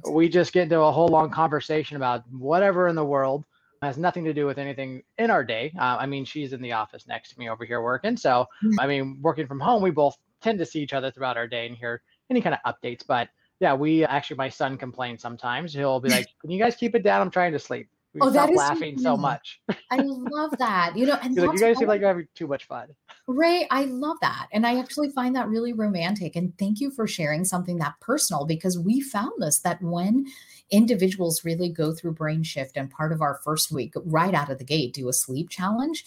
we 0.10 0.30
just 0.30 0.54
get 0.54 0.64
into 0.64 0.80
a 0.80 0.92
whole 0.92 1.10
long 1.10 1.30
conversation 1.30 1.98
about 1.98 2.24
whatever 2.32 2.88
in 2.88 2.96
the 2.96 3.04
world 3.04 3.44
has 3.86 3.98
nothing 3.98 4.24
to 4.26 4.34
do 4.34 4.46
with 4.46 4.58
anything 4.58 5.04
in 5.18 5.30
our 5.30 5.44
day. 5.44 5.74
Uh, 5.80 5.98
I 6.00 6.06
mean, 6.06 6.26
she's 6.26 6.54
in 6.54 6.62
the 6.62 6.74
office 6.74 7.08
next 7.08 7.30
to 7.32 7.40
me 7.40 7.50
over 7.50 7.66
here 7.66 7.82
working. 7.82 8.18
So, 8.18 8.46
mm-hmm. 8.64 8.80
I 8.80 8.88
mean, 8.88 9.20
working 9.22 9.48
from 9.48 9.60
home, 9.60 9.82
we 9.82 9.92
both 9.92 10.18
tend 10.42 10.60
to 10.60 10.66
see 10.66 10.82
each 10.82 10.94
other 10.94 11.12
throughout 11.12 11.38
our 11.38 11.48
day 11.48 11.66
and 11.68 11.76
hear 11.76 12.02
any 12.30 12.42
kind 12.42 12.56
of 12.56 12.74
updates. 12.74 13.06
But 13.06 13.30
yeah, 13.60 13.74
we 13.74 14.04
actually, 14.06 14.38
my 14.38 14.50
son 14.50 14.78
complains 14.78 15.22
sometimes. 15.22 15.74
He'll 15.74 16.00
be 16.00 16.10
like, 16.18 16.28
"Can 16.42 16.52
you 16.52 16.60
guys 16.60 16.76
keep 16.76 16.96
it 16.96 17.04
down? 17.04 17.22
I'm 17.22 17.32
trying 17.32 17.54
to 17.54 17.60
sleep." 17.60 17.90
We 18.16 18.22
oh, 18.22 18.30
that 18.30 18.50
is 18.50 18.56
laughing 18.56 18.98
so, 18.98 19.04
so 19.04 19.18
much. 19.18 19.60
I 19.92 19.98
love 19.98 20.52
that. 20.58 20.94
You 20.96 21.06
know, 21.06 21.20
and 21.22 21.36
like, 21.36 21.52
you 21.52 21.60
guys 21.60 21.78
seem 21.78 21.90
like 21.90 22.00
you're 22.00 22.08
having 22.08 22.30
too 22.34 22.48
much 22.48 22.66
fun. 22.66 22.88
Ray, 23.28 23.68
I 23.70 23.84
love 23.84 24.16
that. 24.22 24.48
And 24.54 24.66
I 24.66 24.80
actually 24.80 25.10
find 25.10 25.36
that 25.36 25.50
really 25.50 25.74
romantic. 25.74 26.38
And 26.38 26.58
thank 26.58 26.80
you 26.80 26.92
for 26.92 27.08
sharing 27.08 27.44
something 27.44 27.78
that 27.80 27.96
personal 28.00 28.46
because 28.46 28.80
we 28.80 29.02
found 29.02 29.34
this 29.40 29.60
that 29.60 29.82
when 29.82 30.28
individuals 30.72 31.44
really 31.44 31.68
go 31.68 31.94
through 31.94 32.14
brain 32.14 32.42
shift 32.42 32.78
and 32.78 32.90
part 32.90 33.12
of 33.12 33.22
our 33.22 33.42
first 33.44 33.70
week 33.70 33.94
right 34.06 34.34
out 34.34 34.50
of 34.50 34.58
the 34.58 34.64
gate 34.64 34.94
do 34.94 35.08
a 35.08 35.14
sleep 35.14 35.48
challenge 35.48 36.04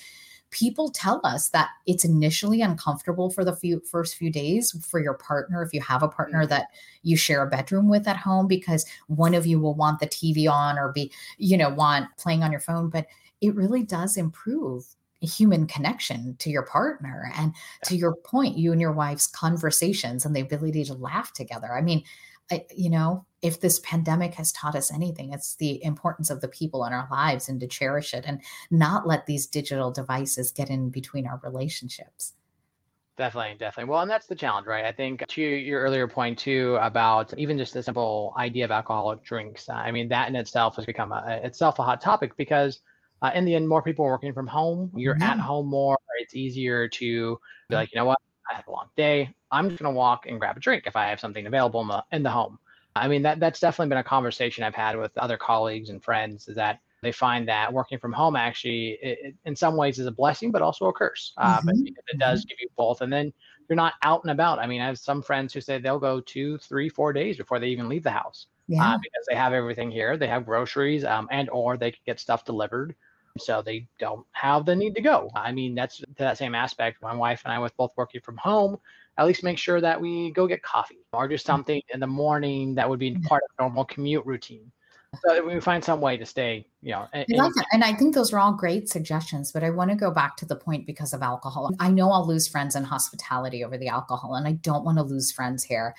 people 0.50 0.90
tell 0.90 1.20
us 1.24 1.50
that 1.50 1.68
it's 1.86 2.04
initially 2.04 2.62
uncomfortable 2.62 3.30
for 3.30 3.44
the 3.44 3.54
few 3.54 3.80
first 3.80 4.16
few 4.16 4.30
days 4.30 4.74
for 4.88 5.00
your 5.00 5.14
partner 5.14 5.62
if 5.62 5.72
you 5.72 5.80
have 5.80 6.02
a 6.02 6.08
partner 6.08 6.40
mm-hmm. 6.40 6.50
that 6.50 6.68
you 7.02 7.16
share 7.16 7.42
a 7.42 7.50
bedroom 7.50 7.88
with 7.88 8.08
at 8.08 8.16
home 8.16 8.46
because 8.46 8.86
one 9.08 9.34
of 9.34 9.46
you 9.46 9.60
will 9.60 9.74
want 9.74 10.00
the 10.00 10.06
TV 10.06 10.50
on 10.50 10.78
or 10.78 10.92
be 10.92 11.12
you 11.36 11.56
know 11.56 11.68
want 11.68 12.06
playing 12.16 12.42
on 12.42 12.50
your 12.50 12.60
phone 12.60 12.88
but 12.88 13.06
it 13.40 13.54
really 13.54 13.82
does 13.82 14.16
improve 14.16 14.96
human 15.20 15.66
connection 15.66 16.36
to 16.38 16.50
your 16.50 16.62
partner. 16.62 17.32
And 17.36 17.54
to 17.84 17.96
your 17.96 18.14
point 18.14 18.56
you 18.56 18.72
and 18.72 18.80
your 18.80 18.92
wife's 18.92 19.26
conversations 19.26 20.24
and 20.24 20.34
the 20.34 20.40
ability 20.40 20.84
to 20.84 20.94
laugh 20.94 21.32
together. 21.32 21.72
I 21.72 21.82
mean 21.82 22.04
I, 22.50 22.64
you 22.74 22.90
know, 22.90 23.26
if 23.42 23.60
this 23.60 23.78
pandemic 23.80 24.34
has 24.34 24.52
taught 24.52 24.74
us 24.74 24.92
anything, 24.92 25.32
it's 25.32 25.56
the 25.56 25.82
importance 25.84 26.30
of 26.30 26.40
the 26.40 26.48
people 26.48 26.84
in 26.84 26.92
our 26.92 27.06
lives 27.10 27.48
and 27.48 27.60
to 27.60 27.66
cherish 27.66 28.14
it 28.14 28.24
and 28.26 28.42
not 28.70 29.06
let 29.06 29.26
these 29.26 29.46
digital 29.46 29.90
devices 29.90 30.50
get 30.50 30.70
in 30.70 30.90
between 30.90 31.26
our 31.26 31.40
relationships. 31.44 32.34
Definitely, 33.16 33.56
definitely. 33.58 33.90
Well, 33.90 34.02
and 34.02 34.10
that's 34.10 34.26
the 34.26 34.36
challenge, 34.36 34.68
right? 34.68 34.84
I 34.84 34.92
think 34.92 35.26
to 35.26 35.42
your 35.42 35.80
earlier 35.80 36.06
point 36.06 36.38
too 36.38 36.78
about 36.80 37.36
even 37.36 37.58
just 37.58 37.74
the 37.74 37.82
simple 37.82 38.32
idea 38.38 38.64
of 38.64 38.70
alcoholic 38.70 39.24
drinks. 39.24 39.68
I 39.68 39.90
mean, 39.90 40.08
that 40.08 40.28
in 40.28 40.36
itself 40.36 40.76
has 40.76 40.86
become 40.86 41.10
a, 41.10 41.40
itself 41.42 41.80
a 41.80 41.82
hot 41.82 42.00
topic 42.00 42.36
because 42.36 42.80
uh, 43.20 43.32
in 43.34 43.44
the 43.44 43.56
end, 43.56 43.68
more 43.68 43.82
people 43.82 44.04
are 44.04 44.10
working 44.12 44.32
from 44.32 44.46
home. 44.46 44.92
You're 44.94 45.20
at 45.20 45.40
home 45.40 45.66
more. 45.66 45.98
It's 46.20 46.36
easier 46.36 46.88
to 46.88 47.38
be 47.68 47.74
like, 47.74 47.92
you 47.92 47.98
know 47.98 48.04
what? 48.04 48.18
I 48.50 48.54
had 48.54 48.64
a 48.66 48.70
long 48.70 48.88
day. 48.96 49.34
I'm 49.50 49.68
just 49.68 49.82
going 49.82 49.92
to 49.92 49.96
walk 49.96 50.26
and 50.26 50.38
grab 50.38 50.56
a 50.56 50.60
drink 50.60 50.84
if 50.86 50.96
I 50.96 51.06
have 51.06 51.20
something 51.20 51.46
available 51.46 51.80
in 51.80 51.88
the, 51.88 52.04
in 52.12 52.22
the 52.22 52.30
home. 52.30 52.58
I 52.96 53.08
mean, 53.08 53.22
that 53.22 53.38
that's 53.38 53.60
definitely 53.60 53.90
been 53.90 53.98
a 53.98 54.04
conversation 54.04 54.64
I've 54.64 54.74
had 54.74 54.96
with 54.96 55.16
other 55.16 55.36
colleagues 55.36 55.90
and 55.90 56.02
friends 56.02 56.48
is 56.48 56.56
that 56.56 56.80
they 57.02 57.12
find 57.12 57.46
that 57.48 57.72
working 57.72 57.98
from 57.98 58.12
home 58.12 58.34
actually, 58.34 58.98
it, 59.00 59.18
it, 59.22 59.34
in 59.44 59.54
some 59.54 59.76
ways, 59.76 59.98
is 59.98 60.06
a 60.06 60.10
blessing, 60.10 60.50
but 60.50 60.62
also 60.62 60.86
a 60.86 60.92
curse. 60.92 61.32
Uh, 61.36 61.60
mm-hmm. 61.60 61.86
It 61.86 62.18
does 62.18 62.44
give 62.44 62.58
you 62.60 62.68
both. 62.76 63.02
And 63.02 63.12
then 63.12 63.32
you're 63.68 63.76
not 63.76 63.94
out 64.02 64.24
and 64.24 64.32
about. 64.32 64.58
I 64.58 64.66
mean, 64.66 64.80
I 64.80 64.86
have 64.86 64.98
some 64.98 65.22
friends 65.22 65.52
who 65.52 65.60
say 65.60 65.78
they'll 65.78 66.00
go 66.00 66.20
two, 66.20 66.58
three, 66.58 66.88
four 66.88 67.12
days 67.12 67.36
before 67.36 67.60
they 67.60 67.68
even 67.68 67.88
leave 67.88 68.02
the 68.02 68.10
house 68.10 68.46
uh, 68.48 68.74
yeah. 68.74 68.94
uh, 68.94 68.98
because 68.98 69.26
they 69.28 69.36
have 69.36 69.52
everything 69.52 69.90
here. 69.90 70.16
They 70.16 70.26
have 70.26 70.44
groceries 70.44 71.04
um, 71.04 71.28
and 71.30 71.48
or 71.50 71.76
they 71.76 71.92
can 71.92 72.00
get 72.04 72.18
stuff 72.18 72.44
delivered 72.44 72.96
so 73.38 73.62
they 73.62 73.86
don't 73.98 74.26
have 74.32 74.66
the 74.66 74.74
need 74.74 74.94
to 74.94 75.00
go. 75.00 75.30
I 75.34 75.52
mean, 75.52 75.74
that's 75.74 75.98
to 75.98 76.06
that 76.18 76.38
same 76.38 76.54
aspect. 76.54 77.02
My 77.02 77.14
wife 77.14 77.42
and 77.44 77.52
I, 77.52 77.58
with 77.58 77.76
both 77.76 77.92
working 77.96 78.20
from 78.20 78.36
home, 78.36 78.78
at 79.16 79.26
least 79.26 79.42
make 79.42 79.58
sure 79.58 79.80
that 79.80 80.00
we 80.00 80.30
go 80.32 80.46
get 80.46 80.62
coffee 80.62 81.04
or 81.12 81.26
do 81.28 81.36
something 81.36 81.82
in 81.92 82.00
the 82.00 82.06
morning 82.06 82.74
that 82.76 82.88
would 82.88 83.00
be 83.00 83.12
mm. 83.12 83.24
part 83.24 83.42
of 83.42 83.50
normal 83.58 83.84
commute 83.84 84.24
routine. 84.24 84.70
So 85.24 85.44
we 85.44 85.58
find 85.60 85.82
some 85.82 86.00
way 86.00 86.18
to 86.18 86.26
stay, 86.26 86.66
you 86.82 86.92
know. 86.92 87.06
In, 87.14 87.40
I 87.40 87.50
and 87.72 87.82
I 87.82 87.94
think 87.94 88.14
those 88.14 88.32
are 88.32 88.38
all 88.38 88.52
great 88.52 88.88
suggestions. 88.88 89.50
But 89.52 89.64
I 89.64 89.70
want 89.70 89.90
to 89.90 89.96
go 89.96 90.10
back 90.10 90.36
to 90.36 90.46
the 90.46 90.54
point 90.54 90.86
because 90.86 91.14
of 91.14 91.22
alcohol. 91.22 91.70
I 91.80 91.90
know 91.90 92.10
I'll 92.10 92.26
lose 92.26 92.46
friends 92.46 92.76
in 92.76 92.84
hospitality 92.84 93.64
over 93.64 93.78
the 93.78 93.88
alcohol, 93.88 94.34
and 94.34 94.46
I 94.46 94.52
don't 94.52 94.84
want 94.84 94.98
to 94.98 95.04
lose 95.04 95.32
friends 95.32 95.64
here. 95.64 95.94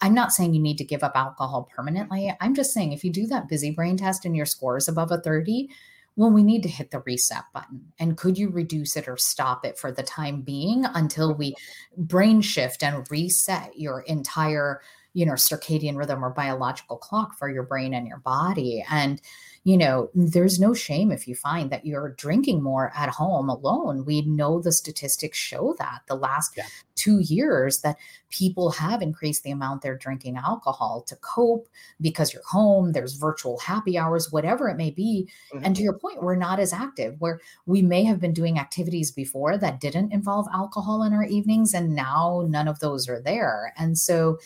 I'm 0.00 0.14
not 0.14 0.32
saying 0.32 0.54
you 0.54 0.62
need 0.62 0.78
to 0.78 0.84
give 0.84 1.02
up 1.02 1.12
alcohol 1.16 1.68
permanently. 1.74 2.32
I'm 2.40 2.54
just 2.54 2.72
saying 2.72 2.92
if 2.92 3.04
you 3.04 3.12
do 3.12 3.26
that 3.28 3.48
busy 3.48 3.70
brain 3.70 3.96
test 3.96 4.24
and 4.24 4.36
your 4.36 4.46
score 4.46 4.76
is 4.76 4.88
above 4.88 5.10
a 5.10 5.20
30, 5.20 5.68
well, 6.16 6.30
we 6.30 6.42
need 6.42 6.62
to 6.62 6.68
hit 6.68 6.90
the 6.90 7.00
reset 7.00 7.44
button. 7.52 7.92
And 7.98 8.16
could 8.16 8.38
you 8.38 8.48
reduce 8.48 8.96
it 8.96 9.08
or 9.08 9.16
stop 9.16 9.64
it 9.64 9.78
for 9.78 9.90
the 9.90 10.02
time 10.02 10.42
being 10.42 10.84
until 10.84 11.34
we 11.34 11.54
brain 11.96 12.40
shift 12.40 12.82
and 12.82 13.06
reset 13.10 13.76
your 13.76 14.02
entire, 14.02 14.80
you 15.12 15.26
know, 15.26 15.32
circadian 15.32 15.96
rhythm 15.96 16.24
or 16.24 16.30
biological 16.30 16.96
clock 16.98 17.36
for 17.36 17.50
your 17.50 17.64
brain 17.64 17.94
and 17.94 18.06
your 18.06 18.18
body? 18.18 18.84
And 18.88 19.20
you 19.66 19.78
know, 19.78 20.10
there's 20.14 20.60
no 20.60 20.74
shame 20.74 21.10
if 21.10 21.26
you 21.26 21.34
find 21.34 21.70
that 21.70 21.86
you're 21.86 22.10
drinking 22.18 22.62
more 22.62 22.92
at 22.94 23.08
home 23.08 23.48
alone. 23.48 24.04
We 24.04 24.20
know 24.20 24.60
the 24.60 24.72
statistics 24.72 25.38
show 25.38 25.74
that 25.78 26.02
the 26.06 26.16
last 26.16 26.52
yeah. 26.54 26.66
two 26.96 27.20
years 27.20 27.80
that 27.80 27.96
people 28.28 28.70
have 28.72 29.00
increased 29.00 29.42
the 29.42 29.50
amount 29.50 29.80
they're 29.80 29.96
drinking 29.96 30.36
alcohol 30.36 31.02
to 31.08 31.16
cope 31.16 31.66
because 32.02 32.34
you're 32.34 32.42
home, 32.44 32.92
there's 32.92 33.14
virtual 33.14 33.58
happy 33.58 33.96
hours, 33.96 34.30
whatever 34.30 34.68
it 34.68 34.76
may 34.76 34.90
be. 34.90 35.30
Mm-hmm. 35.54 35.64
And 35.64 35.74
to 35.76 35.82
your 35.82 35.98
point, 35.98 36.22
we're 36.22 36.36
not 36.36 36.60
as 36.60 36.74
active 36.74 37.16
where 37.18 37.40
we 37.64 37.80
may 37.80 38.04
have 38.04 38.20
been 38.20 38.34
doing 38.34 38.58
activities 38.58 39.10
before 39.10 39.56
that 39.56 39.80
didn't 39.80 40.12
involve 40.12 40.46
alcohol 40.52 41.02
in 41.04 41.14
our 41.14 41.24
evenings, 41.24 41.72
and 41.72 41.94
now 41.94 42.44
none 42.46 42.68
of 42.68 42.80
those 42.80 43.08
are 43.08 43.20
there. 43.20 43.72
And 43.78 43.96
so 43.96 44.38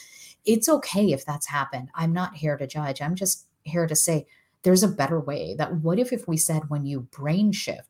it's 0.45 0.69
okay 0.69 1.11
if 1.11 1.25
that's 1.25 1.49
happened. 1.49 1.89
I'm 1.97 2.13
not 2.13 2.37
here 2.37 2.57
to 2.57 2.69
judge. 2.69 3.03
I'm 3.03 3.17
just 3.17 3.47
here 3.65 3.89
to 3.89 3.97
say, 3.97 4.29
there's 4.63 4.83
a 4.83 4.89
better 4.89 5.21
way 5.21 5.55
that 5.57 5.75
what 5.77 5.99
if 5.99 6.13
if 6.13 6.27
we 6.29 6.37
said 6.37 6.63
when 6.69 6.85
you 6.85 7.01
brain 7.01 7.53
shift 7.53 7.89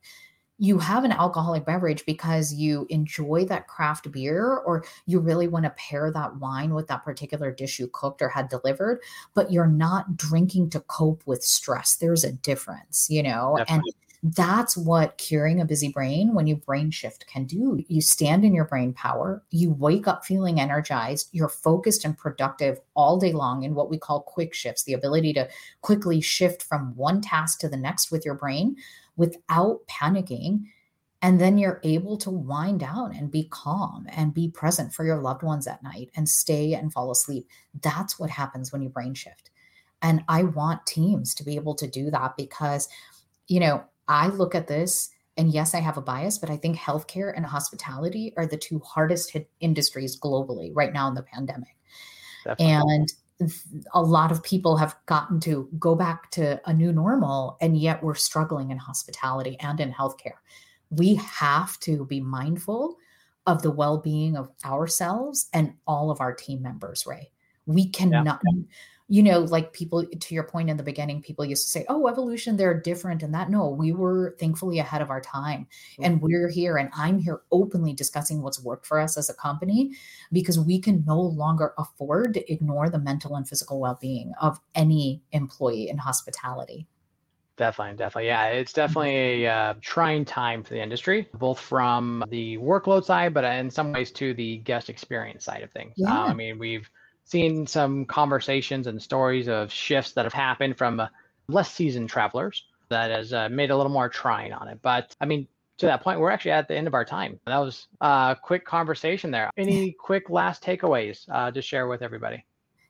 you 0.60 0.78
have 0.78 1.04
an 1.04 1.12
alcoholic 1.12 1.64
beverage 1.64 2.04
because 2.04 2.52
you 2.52 2.84
enjoy 2.90 3.44
that 3.44 3.68
craft 3.68 4.10
beer 4.10 4.56
or 4.56 4.84
you 5.06 5.20
really 5.20 5.46
want 5.46 5.64
to 5.64 5.70
pair 5.70 6.10
that 6.10 6.36
wine 6.36 6.74
with 6.74 6.88
that 6.88 7.04
particular 7.04 7.52
dish 7.52 7.78
you 7.78 7.88
cooked 7.92 8.20
or 8.20 8.28
had 8.28 8.48
delivered 8.48 9.00
but 9.34 9.52
you're 9.52 9.66
not 9.66 10.16
drinking 10.16 10.68
to 10.68 10.80
cope 10.80 11.22
with 11.26 11.42
stress 11.42 11.96
there's 11.96 12.24
a 12.24 12.32
difference 12.32 13.06
you 13.08 13.22
know 13.22 13.54
Definitely. 13.58 13.92
and 13.98 14.07
That's 14.22 14.76
what 14.76 15.16
curing 15.16 15.60
a 15.60 15.64
busy 15.64 15.90
brain 15.90 16.34
when 16.34 16.48
you 16.48 16.56
brain 16.56 16.90
shift 16.90 17.26
can 17.28 17.44
do. 17.44 17.84
You 17.86 18.00
stand 18.00 18.44
in 18.44 18.52
your 18.52 18.64
brain 18.64 18.92
power, 18.92 19.44
you 19.50 19.70
wake 19.70 20.08
up 20.08 20.24
feeling 20.24 20.58
energized, 20.58 21.28
you're 21.30 21.48
focused 21.48 22.04
and 22.04 22.18
productive 22.18 22.80
all 22.94 23.18
day 23.18 23.32
long 23.32 23.62
in 23.62 23.76
what 23.76 23.90
we 23.90 23.96
call 23.96 24.22
quick 24.22 24.54
shifts, 24.54 24.82
the 24.82 24.94
ability 24.94 25.32
to 25.34 25.48
quickly 25.82 26.20
shift 26.20 26.64
from 26.64 26.96
one 26.96 27.20
task 27.20 27.60
to 27.60 27.68
the 27.68 27.76
next 27.76 28.10
with 28.10 28.24
your 28.24 28.34
brain 28.34 28.76
without 29.16 29.86
panicking. 29.86 30.64
And 31.22 31.40
then 31.40 31.58
you're 31.58 31.80
able 31.84 32.16
to 32.18 32.30
wind 32.30 32.80
down 32.80 33.14
and 33.14 33.30
be 33.30 33.48
calm 33.50 34.06
and 34.10 34.34
be 34.34 34.48
present 34.48 34.92
for 34.92 35.04
your 35.04 35.18
loved 35.18 35.42
ones 35.42 35.66
at 35.66 35.82
night 35.82 36.10
and 36.16 36.28
stay 36.28 36.74
and 36.74 36.92
fall 36.92 37.10
asleep. 37.10 37.48
That's 37.82 38.18
what 38.18 38.30
happens 38.30 38.72
when 38.72 38.82
you 38.82 38.88
brain 38.88 39.14
shift. 39.14 39.50
And 40.02 40.24
I 40.28 40.44
want 40.44 40.86
teams 40.86 41.34
to 41.34 41.44
be 41.44 41.56
able 41.56 41.74
to 41.76 41.88
do 41.88 42.10
that 42.10 42.36
because, 42.36 42.88
you 43.48 43.58
know, 43.58 43.84
I 44.08 44.28
look 44.28 44.54
at 44.54 44.66
this 44.66 45.10
and 45.38 45.52
yes, 45.52 45.72
I 45.72 45.78
have 45.78 45.96
a 45.96 46.02
bias, 46.02 46.36
but 46.36 46.50
I 46.50 46.56
think 46.56 46.76
healthcare 46.76 47.32
and 47.34 47.46
hospitality 47.46 48.34
are 48.36 48.44
the 48.44 48.56
two 48.56 48.80
hardest 48.80 49.30
hit 49.30 49.48
industries 49.60 50.18
globally 50.18 50.72
right 50.74 50.92
now 50.92 51.06
in 51.06 51.14
the 51.14 51.22
pandemic. 51.22 51.76
Definitely. 52.44 52.74
And 52.74 53.12
a 53.94 54.02
lot 54.02 54.32
of 54.32 54.42
people 54.42 54.76
have 54.76 54.96
gotten 55.06 55.38
to 55.40 55.68
go 55.78 55.94
back 55.94 56.28
to 56.32 56.60
a 56.68 56.74
new 56.74 56.92
normal, 56.92 57.56
and 57.60 57.78
yet 57.78 58.02
we're 58.02 58.16
struggling 58.16 58.72
in 58.72 58.78
hospitality 58.78 59.56
and 59.60 59.78
in 59.78 59.92
healthcare. 59.92 60.38
We 60.90 61.14
have 61.14 61.78
to 61.80 62.04
be 62.06 62.20
mindful 62.20 62.96
of 63.46 63.62
the 63.62 63.70
well 63.70 63.98
being 63.98 64.36
of 64.36 64.50
ourselves 64.64 65.48
and 65.52 65.72
all 65.86 66.10
of 66.10 66.20
our 66.20 66.34
team 66.34 66.62
members, 66.62 67.06
Ray. 67.06 67.30
We 67.64 67.88
cannot, 67.88 68.40
yeah 68.44 68.54
you 69.10 69.22
know, 69.22 69.40
like 69.40 69.72
people, 69.72 70.04
to 70.04 70.34
your 70.34 70.44
point 70.44 70.68
in 70.68 70.76
the 70.76 70.82
beginning, 70.82 71.22
people 71.22 71.44
used 71.44 71.64
to 71.64 71.70
say, 71.70 71.86
oh, 71.88 72.08
evolution, 72.08 72.56
they're 72.56 72.78
different 72.78 73.22
and 73.22 73.32
that. 73.32 73.50
No, 73.50 73.70
we 73.70 73.92
were 73.92 74.36
thankfully 74.38 74.78
ahead 74.78 75.00
of 75.00 75.08
our 75.08 75.20
time. 75.20 75.66
And 76.02 76.16
mm-hmm. 76.16 76.26
we're 76.26 76.48
here, 76.50 76.76
and 76.76 76.90
I'm 76.94 77.18
here 77.18 77.40
openly 77.50 77.94
discussing 77.94 78.42
what's 78.42 78.62
worked 78.62 78.86
for 78.86 79.00
us 79.00 79.16
as 79.16 79.30
a 79.30 79.34
company 79.34 79.92
because 80.30 80.60
we 80.60 80.78
can 80.78 81.04
no 81.06 81.18
longer 81.18 81.72
afford 81.78 82.34
to 82.34 82.52
ignore 82.52 82.90
the 82.90 82.98
mental 82.98 83.34
and 83.36 83.48
physical 83.48 83.80
well 83.80 83.98
being 83.98 84.32
of 84.42 84.60
any 84.74 85.22
employee 85.32 85.88
in 85.88 85.96
hospitality. 85.96 86.86
Definitely, 87.56 87.96
definitely. 87.96 88.26
Yeah, 88.26 88.46
it's 88.48 88.72
definitely 88.72 89.44
a 89.44 89.50
uh, 89.52 89.74
trying 89.80 90.24
time 90.24 90.62
for 90.62 90.74
the 90.74 90.82
industry, 90.82 91.28
both 91.34 91.58
from 91.58 92.24
the 92.28 92.56
workload 92.58 93.04
side, 93.04 93.34
but 93.34 93.42
in 93.42 93.70
some 93.70 93.92
ways 93.92 94.12
to 94.12 94.32
the 94.34 94.58
guest 94.58 94.88
experience 94.88 95.44
side 95.44 95.62
of 95.62 95.72
things. 95.72 95.94
Yeah. 95.96 96.12
Uh, 96.12 96.26
I 96.26 96.34
mean, 96.34 96.58
we've 96.58 96.88
seen 97.28 97.66
some 97.66 98.04
conversations 98.06 98.86
and 98.86 99.00
stories 99.00 99.48
of 99.48 99.70
shifts 99.70 100.12
that 100.12 100.24
have 100.24 100.32
happened 100.32 100.78
from 100.78 101.00
uh, 101.00 101.08
less 101.48 101.72
seasoned 101.72 102.08
travelers 102.08 102.64
that 102.88 103.10
has 103.10 103.32
uh, 103.32 103.48
made 103.50 103.70
a 103.70 103.76
little 103.76 103.92
more 103.92 104.08
trying 104.08 104.52
on 104.52 104.68
it. 104.68 104.78
But 104.82 105.14
I 105.20 105.26
mean, 105.26 105.46
to 105.78 105.86
that 105.86 106.02
point, 106.02 106.18
we're 106.18 106.30
actually 106.30 106.52
at 106.52 106.68
the 106.68 106.76
end 106.76 106.86
of 106.86 106.94
our 106.94 107.04
time. 107.04 107.38
That 107.46 107.58
was 107.58 107.86
a 108.00 108.36
quick 108.42 108.64
conversation 108.64 109.30
there. 109.30 109.50
Any 109.56 109.92
quick 109.92 110.30
last 110.30 110.62
takeaways 110.62 111.26
uh, 111.30 111.50
to 111.50 111.62
share 111.62 111.86
with 111.86 112.02
everybody? 112.02 112.44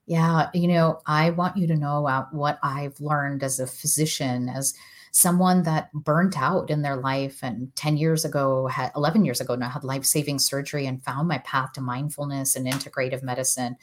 Yeah, 0.06 0.48
you 0.54 0.68
know, 0.68 1.00
I 1.06 1.30
want 1.30 1.58
you 1.58 1.66
to 1.66 1.76
know 1.76 2.00
about 2.00 2.32
what 2.32 2.58
I've 2.62 2.98
learned 2.98 3.42
as 3.42 3.60
a 3.60 3.66
physician, 3.66 4.48
as 4.48 4.72
someone 5.12 5.64
that 5.64 5.92
burnt 5.92 6.40
out 6.40 6.70
in 6.70 6.80
their 6.80 6.96
life 6.96 7.40
and 7.42 7.74
10 7.76 7.98
years 7.98 8.24
ago 8.24 8.68
had 8.68 8.92
11 8.94 9.24
years 9.24 9.40
ago 9.40 9.54
now 9.54 9.68
had 9.68 9.84
life-saving 9.84 10.38
surgery 10.38 10.86
and 10.86 11.02
found 11.02 11.28
my 11.28 11.38
path 11.38 11.72
to 11.72 11.80
mindfulness 11.80 12.56
and 12.56 12.66
integrative 12.66 13.22
medicine 13.22 13.76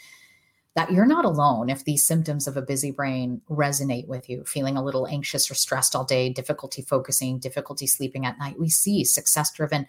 that 0.76 0.92
you're 0.92 1.06
not 1.06 1.26
alone 1.26 1.70
if 1.70 1.86
these 1.86 2.06
symptoms 2.06 2.48
of 2.48 2.58
a 2.58 2.62
busy 2.62 2.92
brain 2.92 3.42
resonate 3.50 4.08
with 4.08 4.30
you, 4.30 4.44
feeling 4.44 4.76
a 4.76 4.84
little 4.84 5.08
anxious 5.08 5.50
or 5.50 5.56
stressed 5.56 5.96
all 5.96 6.04
day, 6.04 6.30
difficulty 6.30 6.82
focusing, 6.82 7.40
difficulty 7.40 7.88
sleeping 7.88 8.26
at 8.26 8.38
night. 8.38 8.60
We 8.60 8.70
see 8.70 9.06
success 9.06 9.52
driven 9.54 9.88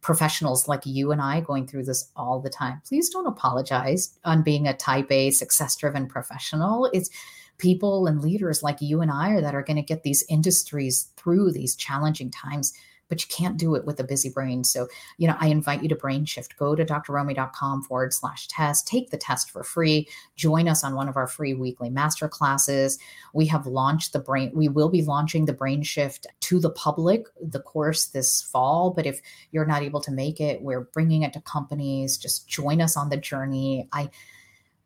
professionals 0.00 0.68
like 0.68 0.86
you 0.86 1.10
and 1.10 1.20
I 1.20 1.40
going 1.40 1.66
through 1.66 1.84
this 1.84 2.10
all 2.14 2.40
the 2.40 2.50
time. 2.50 2.80
Please 2.86 3.10
don't 3.10 3.26
apologize 3.26 4.16
on 4.24 4.44
being 4.44 4.68
a 4.68 4.76
type 4.76 5.10
A 5.10 5.32
success 5.32 5.74
driven 5.74 6.06
professional. 6.06 6.88
It's 6.92 7.10
people 7.58 8.06
and 8.06 8.22
leaders 8.22 8.62
like 8.62 8.80
you 8.80 9.00
and 9.00 9.10
I 9.10 9.30
are 9.30 9.40
that 9.40 9.56
are 9.56 9.64
going 9.64 9.76
to 9.76 9.82
get 9.82 10.04
these 10.04 10.24
industries 10.28 11.08
through 11.16 11.50
these 11.50 11.74
challenging 11.74 12.30
times 12.30 12.72
but 13.08 13.22
you 13.22 13.28
can't 13.34 13.56
do 13.56 13.74
it 13.74 13.84
with 13.84 14.00
a 14.00 14.04
busy 14.04 14.30
brain. 14.30 14.64
So, 14.64 14.88
you 15.16 15.26
know, 15.26 15.36
I 15.40 15.48
invite 15.48 15.82
you 15.82 15.88
to 15.88 15.94
brain 15.94 16.24
shift. 16.24 16.56
Go 16.56 16.74
to 16.74 16.84
drromie.com 16.84 17.82
forward 17.82 18.12
slash 18.12 18.48
test, 18.48 18.86
take 18.86 19.10
the 19.10 19.16
test 19.16 19.50
for 19.50 19.62
free, 19.62 20.08
join 20.36 20.68
us 20.68 20.84
on 20.84 20.94
one 20.94 21.08
of 21.08 21.16
our 21.16 21.26
free 21.26 21.54
weekly 21.54 21.90
master 21.90 22.28
classes. 22.28 22.98
We 23.32 23.46
have 23.46 23.66
launched 23.66 24.12
the 24.12 24.18
brain, 24.18 24.50
we 24.54 24.68
will 24.68 24.88
be 24.88 25.02
launching 25.02 25.44
the 25.44 25.52
brain 25.52 25.82
shift 25.82 26.26
to 26.40 26.60
the 26.60 26.70
public, 26.70 27.26
the 27.40 27.60
course 27.60 28.06
this 28.06 28.42
fall. 28.42 28.90
But 28.90 29.06
if 29.06 29.20
you're 29.52 29.66
not 29.66 29.82
able 29.82 30.00
to 30.02 30.10
make 30.10 30.40
it, 30.40 30.62
we're 30.62 30.82
bringing 30.82 31.22
it 31.22 31.32
to 31.34 31.40
companies. 31.40 32.18
Just 32.18 32.48
join 32.48 32.80
us 32.80 32.96
on 32.96 33.08
the 33.08 33.16
journey. 33.16 33.88
I, 33.92 34.10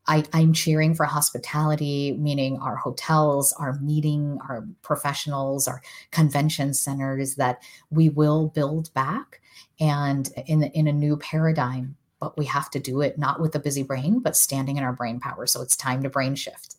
I, 0.06 0.24
am 0.32 0.52
cheering 0.52 0.94
for 0.94 1.04
hospitality, 1.04 2.16
meaning 2.18 2.58
our 2.58 2.76
hotels, 2.76 3.52
our 3.54 3.78
meeting, 3.80 4.38
our 4.48 4.66
professionals, 4.82 5.68
our 5.68 5.80
convention 6.10 6.74
centers, 6.74 7.36
that 7.36 7.62
we 7.90 8.08
will 8.08 8.48
build 8.48 8.92
back 8.94 9.40
and 9.80 10.28
in, 10.46 10.64
in 10.64 10.88
a 10.88 10.92
new 10.92 11.16
paradigm. 11.16 11.96
But 12.18 12.36
we 12.38 12.44
have 12.46 12.70
to 12.70 12.80
do 12.80 13.00
it 13.00 13.18
not 13.18 13.40
with 13.40 13.54
a 13.54 13.60
busy 13.60 13.82
brain, 13.82 14.20
but 14.20 14.36
standing 14.36 14.76
in 14.76 14.84
our 14.84 14.92
brain 14.92 15.18
power. 15.20 15.46
So 15.46 15.60
it's 15.60 15.76
time 15.76 16.02
to 16.02 16.10
brain 16.10 16.34
shift. 16.34 16.76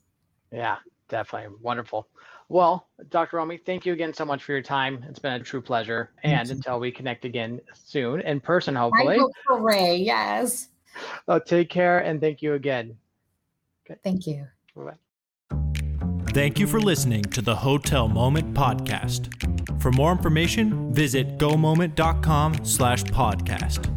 Yeah, 0.52 0.78
definitely. 1.10 1.56
Wonderful. 1.62 2.08
Well, 2.50 2.88
Dr. 3.10 3.38
Romie, 3.38 3.66
thank 3.66 3.86
you 3.86 3.94
again 3.94 4.14
so 4.14 4.26
much 4.26 4.44
for 4.44 4.52
your 4.52 4.62
time. 4.62 5.04
It's 5.10 5.20
been 5.20 5.34
a 5.34 5.40
true 5.40 5.62
pleasure. 5.62 6.12
And 6.24 6.50
until 6.50 6.80
we 6.80 6.92
connect 6.92 7.26
again 7.26 7.60
soon 7.74 8.22
in 8.22 8.40
person, 8.40 8.76
hopefully. 8.76 9.16
I 9.16 9.20
hope 9.20 9.32
for 9.48 9.62
Ray, 9.62 9.98
yes. 9.98 10.70
Oh, 11.28 11.40
take 11.40 11.70
care 11.70 12.00
and 12.00 12.22
thank 12.22 12.42
you 12.42 12.54
again. 12.54 12.96
Okay. 13.86 14.00
Thank 14.04 14.28
you. 14.28 14.48
Bye. 14.76 14.94
Thank 16.34 16.58
you 16.58 16.66
for 16.66 16.80
listening 16.80 17.24
to 17.26 17.42
the 17.42 17.56
Hotel 17.56 18.08
Moment 18.08 18.54
podcast. 18.54 19.30
For 19.82 19.92
more 19.92 20.12
information, 20.12 20.92
visit 20.92 21.38
gomoment.com 21.38 22.66
slash 22.66 23.04
podcast. 23.04 23.93